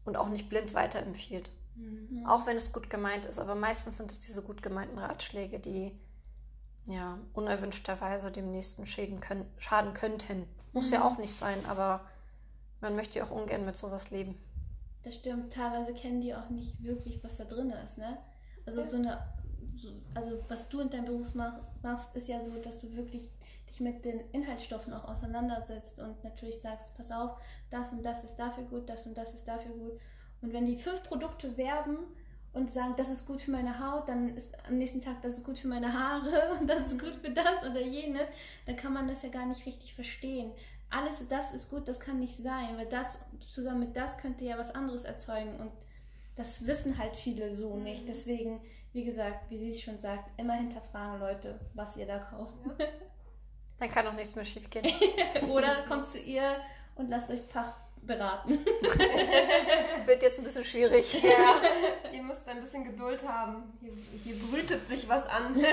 und 0.06 0.18
auch 0.18 0.30
nicht 0.30 0.50
blind 0.50 0.74
weiterempfiehlt. 0.74 1.50
Mhm. 1.80 2.26
Auch 2.26 2.46
wenn 2.46 2.58
es 2.58 2.72
gut 2.72 2.90
gemeint 2.90 3.26
ist, 3.26 3.40
aber 3.40 3.56
meistens 3.56 3.98
sind 3.98 4.12
es 4.12 4.20
diese 4.20 4.44
gut 4.44 4.62
gemeinten 4.62 4.98
Ratschläge, 4.98 5.60
die 5.60 5.98
ja 6.86 7.20
unerwünschterweise 7.34 8.32
dem 8.32 8.52
Nächsten 8.52 8.86
schäden 8.86 9.20
können, 9.20 9.46
schaden 9.58 9.94
könnten. 9.94 10.48
Muss 10.74 10.88
mhm. 10.88 10.94
ja 10.94 11.08
auch 11.08 11.18
nicht 11.18 11.34
sein, 11.34 11.66
aber 11.66 12.02
man 12.82 12.96
möchte 12.96 13.20
ja 13.20 13.26
auch 13.26 13.32
ungern 13.32 13.66
mit 13.66 13.76
sowas 13.76 14.12
leben. 14.12 14.38
Das 15.04 15.16
stimmt, 15.16 15.54
teilweise 15.54 15.94
kennen 15.94 16.22
die 16.22 16.36
auch 16.36 16.50
nicht 16.50 16.84
wirklich, 16.84 17.24
was 17.24 17.38
da 17.38 17.46
drin 17.46 17.70
ist, 17.86 17.98
ne? 17.98 18.18
Also 18.66 18.82
ja. 18.82 18.90
so 18.90 18.98
eine, 18.98 19.34
so, 19.76 19.90
also 20.14 20.44
was 20.50 20.68
du 20.68 20.82
in 20.82 20.90
deinem 20.90 21.06
Beruf 21.06 21.34
machst, 21.36 21.72
machst, 21.82 22.16
ist 22.16 22.28
ja 22.28 22.42
so, 22.42 22.60
dass 22.62 22.82
du 22.82 22.94
wirklich 22.96 23.30
dich 23.70 23.80
mit 23.80 24.04
den 24.04 24.20
Inhaltsstoffen 24.32 24.94
auch 24.94 25.06
auseinandersetzt 25.06 26.00
und 26.00 26.22
natürlich 26.24 26.60
sagst, 26.60 26.98
pass 26.98 27.12
auf, 27.12 27.40
das 27.70 27.94
und 27.94 28.04
das 28.04 28.24
ist 28.24 28.36
dafür 28.36 28.64
gut, 28.66 28.90
das 28.90 29.06
und 29.06 29.18
das 29.18 29.34
ist 29.34 29.48
dafür 29.48 29.72
gut. 29.72 30.00
Und 30.42 30.54
wenn 30.54 30.66
die 30.66 30.78
fünf 30.78 31.04
Produkte 31.04 31.58
werben 31.58 31.98
und 32.54 32.72
sagen, 32.72 32.94
das 32.98 33.10
ist 33.10 33.26
gut 33.26 33.42
für 33.42 33.52
meine 33.52 33.80
Haut, 33.80 34.10
dann 34.10 34.36
ist 34.36 34.58
am 34.68 34.78
nächsten 34.78 35.02
Tag, 35.02 35.22
das 35.22 35.40
ist 35.40 35.44
gut 35.44 35.60
für 35.60 35.68
meine 35.68 35.94
Haare 35.94 36.56
und 36.60 36.68
das 36.68 36.88
ist 36.88 37.00
gut 37.00 37.16
für 37.16 37.32
das 37.32 37.70
oder 37.70 37.82
jenes, 37.82 38.30
dann 38.66 38.76
kann 38.76 38.94
man 38.94 39.08
das 39.08 39.24
ja 39.24 39.30
gar 39.30 39.46
nicht 39.46 39.66
richtig 39.66 39.94
verstehen. 39.94 40.52
Alles 40.90 41.28
das 41.28 41.54
ist 41.54 41.70
gut, 41.70 41.88
das 41.88 42.00
kann 42.00 42.20
nicht 42.20 42.36
sein, 42.36 42.76
weil 42.78 42.88
das 42.88 43.20
zusammen 43.48 43.82
mit 43.82 43.96
das 43.96 44.18
könnte 44.18 44.46
ja 44.46 44.58
was 44.58 44.74
anderes 44.74 45.06
erzeugen 45.06 45.60
und 45.60 45.72
das 46.36 46.66
wissen 46.66 46.98
halt 46.98 47.16
viele 47.16 47.52
so 47.54 47.76
mhm. 47.76 47.84
nicht. 47.84 48.08
Deswegen, 48.08 48.62
wie 48.94 49.04
gesagt, 49.04 49.50
wie 49.50 49.58
sie 49.58 49.72
es 49.72 49.82
schon 49.82 49.98
sagt, 49.98 50.40
immer 50.40 50.54
hinterfragen 50.54 51.20
Leute, 51.20 51.60
was 51.74 51.98
ihr 51.98 52.08
da 52.08 52.18
kauft. 52.18 52.54
Ja. 52.66 52.86
Dann 53.80 53.92
kann 53.92 54.08
auch 54.08 54.14
nichts 54.14 54.36
mehr 54.36 54.46
schief 54.46 54.70
gehen. 54.70 54.88
Oder 55.50 55.82
kommt 55.88 56.08
zu 56.08 56.20
ihr 56.20 56.58
und 56.96 57.10
lasst 57.10 57.30
euch 57.30 57.42
Fach 57.42 57.74
beraten. 58.10 58.66
Wird 60.06 60.22
jetzt 60.24 60.40
ein 60.40 60.44
bisschen 60.44 60.66
schwierig. 60.66 61.22
Ja, 61.24 61.62
ihr 62.12 62.24
müsst 62.24 62.46
ein 62.50 62.62
bisschen 62.62 62.84
Geduld 62.84 63.26
haben. 63.26 63.78
Hier, 63.80 63.94
hier 64.24 64.36
brütet 64.48 64.88
sich 64.88 65.08
was 65.08 65.26
an. 65.28 65.56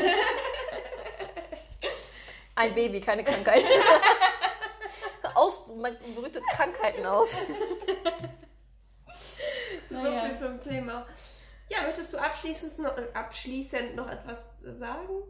Ein 2.55 2.75
Baby, 2.75 3.01
keine 3.01 3.25
Krankheit. 3.25 3.65
Aus, 5.35 5.67
man 5.77 5.97
brütet 6.15 6.43
Krankheiten 6.55 7.05
aus. 7.05 7.37
So 9.91 10.01
viel 10.01 10.39
zum 10.39 10.59
Thema. 10.59 11.07
Ja, 11.69 11.83
möchtest 11.83 12.15
du 12.15 12.19
abschließend 12.19 12.79
noch, 12.79 12.97
abschließend 13.13 13.97
noch 13.97 14.09
etwas 14.11 14.61
sagen? 14.63 15.23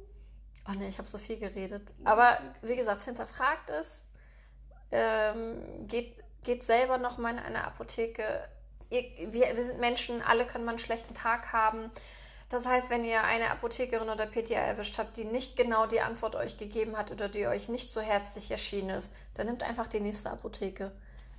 Oh 0.69 0.73
ne, 0.79 0.87
ich 0.87 0.99
habe 0.99 1.09
so 1.09 1.19
viel 1.19 1.39
geredet. 1.39 1.93
Aber 2.05 2.39
wie 2.63 2.77
gesagt, 2.77 3.03
hinterfragt 3.03 3.71
es. 3.71 4.07
Ähm, 4.93 5.89
geht 5.89 6.23
geht 6.47 6.65
selber 6.65 6.97
noch 6.97 7.19
mal 7.19 7.33
in 7.35 7.39
eine 7.39 7.65
Apotheke. 7.65 8.49
Ihr, 8.89 9.03
wir, 9.33 9.55
wir 9.55 9.65
sind 9.65 9.81
Menschen, 9.81 10.23
alle 10.23 10.47
können 10.47 10.65
mal 10.65 10.71
einen 10.71 10.79
schlechten 10.79 11.13
Tag 11.13 11.53
haben. 11.53 11.91
Das 12.49 12.65
heißt, 12.65 12.91
wenn 12.91 13.05
ihr 13.05 13.25
eine 13.25 13.51
Apothekerin 13.51 14.09
oder 14.09 14.25
PTA 14.25 14.55
erwischt 14.55 14.99
habt, 14.99 15.17
die 15.17 15.25
nicht 15.25 15.57
genau 15.57 15.87
die 15.87 16.01
Antwort 16.01 16.37
euch 16.37 16.57
gegeben 16.57 16.97
hat 16.97 17.11
oder 17.11 17.29
die 17.29 17.49
euch 17.49 17.69
nicht 17.69 17.93
so 17.93 18.01
herzlich 18.01 18.53
erschienen 18.53 18.91
ist, 18.91 19.13
dann 19.35 19.47
nimmt 19.47 19.65
einfach 19.65 19.89
die 19.89 19.99
nächste 19.99 20.31
Apotheke. 20.31 20.93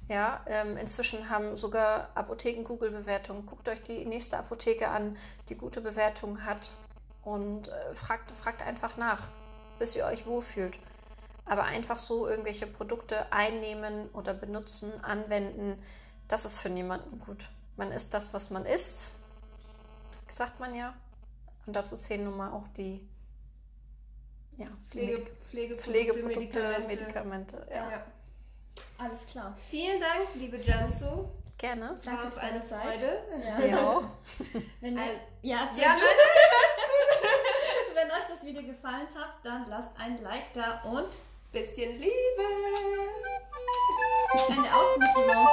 Ja, 0.09 0.41
ähm, 0.47 0.77
inzwischen 0.77 1.29
haben 1.29 1.55
sogar 1.55 2.09
Apotheken 2.15 2.63
Google-Bewertungen. 2.63 3.45
Guckt 3.45 3.67
euch 3.69 3.81
die 3.83 4.05
nächste 4.05 4.37
Apotheke 4.37 4.89
an, 4.89 5.17
die 5.49 5.55
gute 5.55 5.81
Bewertungen 5.81 6.45
hat 6.45 6.71
und 7.23 7.69
äh, 7.69 7.95
fragt, 7.95 8.31
fragt 8.31 8.61
einfach 8.61 8.97
nach, 8.97 9.31
bis 9.79 9.95
ihr 9.95 10.05
euch 10.05 10.25
wohlfühlt. 10.25 10.77
Aber 11.47 11.63
einfach 11.63 11.97
so 11.97 12.27
irgendwelche 12.27 12.67
Produkte 12.67 13.31
einnehmen 13.31 14.09
oder 14.09 14.33
benutzen, 14.33 14.91
anwenden, 15.03 15.81
das 16.27 16.45
ist 16.45 16.59
für 16.59 16.69
niemanden 16.69 17.19
gut. 17.19 17.49
Man 17.77 17.91
isst 17.91 18.13
das, 18.13 18.33
was 18.33 18.49
man 18.49 18.65
isst, 18.65 19.11
sagt 20.29 20.59
man 20.59 20.75
ja. 20.75 20.93
Und 21.65 21.75
dazu 21.75 21.95
zählen 21.95 22.23
nun 22.23 22.37
mal 22.37 22.51
auch 22.51 22.67
die, 22.75 23.07
ja, 24.57 24.67
die 24.93 24.99
Pflege, 24.99 25.21
Medik 25.21 25.41
Pflegeprodukte, 25.41 25.83
Pflegeprodukte, 25.83 26.59
Medikamente. 26.87 27.55
Medikamente 27.55 27.67
ja. 27.69 27.91
ja. 27.91 28.05
Alles 28.97 29.25
klar. 29.25 29.53
Vielen 29.69 29.99
Dank, 29.99 30.27
liebe 30.35 30.57
Jansu. 30.57 31.29
Gerne. 31.57 31.93
Es 31.95 32.03
Danke 32.03 32.31
für 32.31 32.39
deine 32.39 32.63
Zeit. 32.63 33.01
Ja. 33.01 33.65
ja 33.65 33.81
auch. 33.81 34.03
Wenn, 34.81 34.97
Ein, 34.97 35.19
ja, 35.41 35.69
ja 35.75 35.93
nein, 35.93 36.01
Wenn 37.93 38.11
euch 38.11 38.25
das 38.27 38.43
Video 38.43 38.61
gefallen 38.63 39.07
hat, 39.15 39.33
dann 39.43 39.67
lasst 39.67 39.91
ein 39.97 40.21
Like 40.21 40.53
da 40.53 40.81
und 40.83 41.09
bisschen 41.51 41.99
Liebe. 41.99 42.13
Eine 44.49 44.75
Außenmickey 44.75 45.33
Maus. 45.33 45.49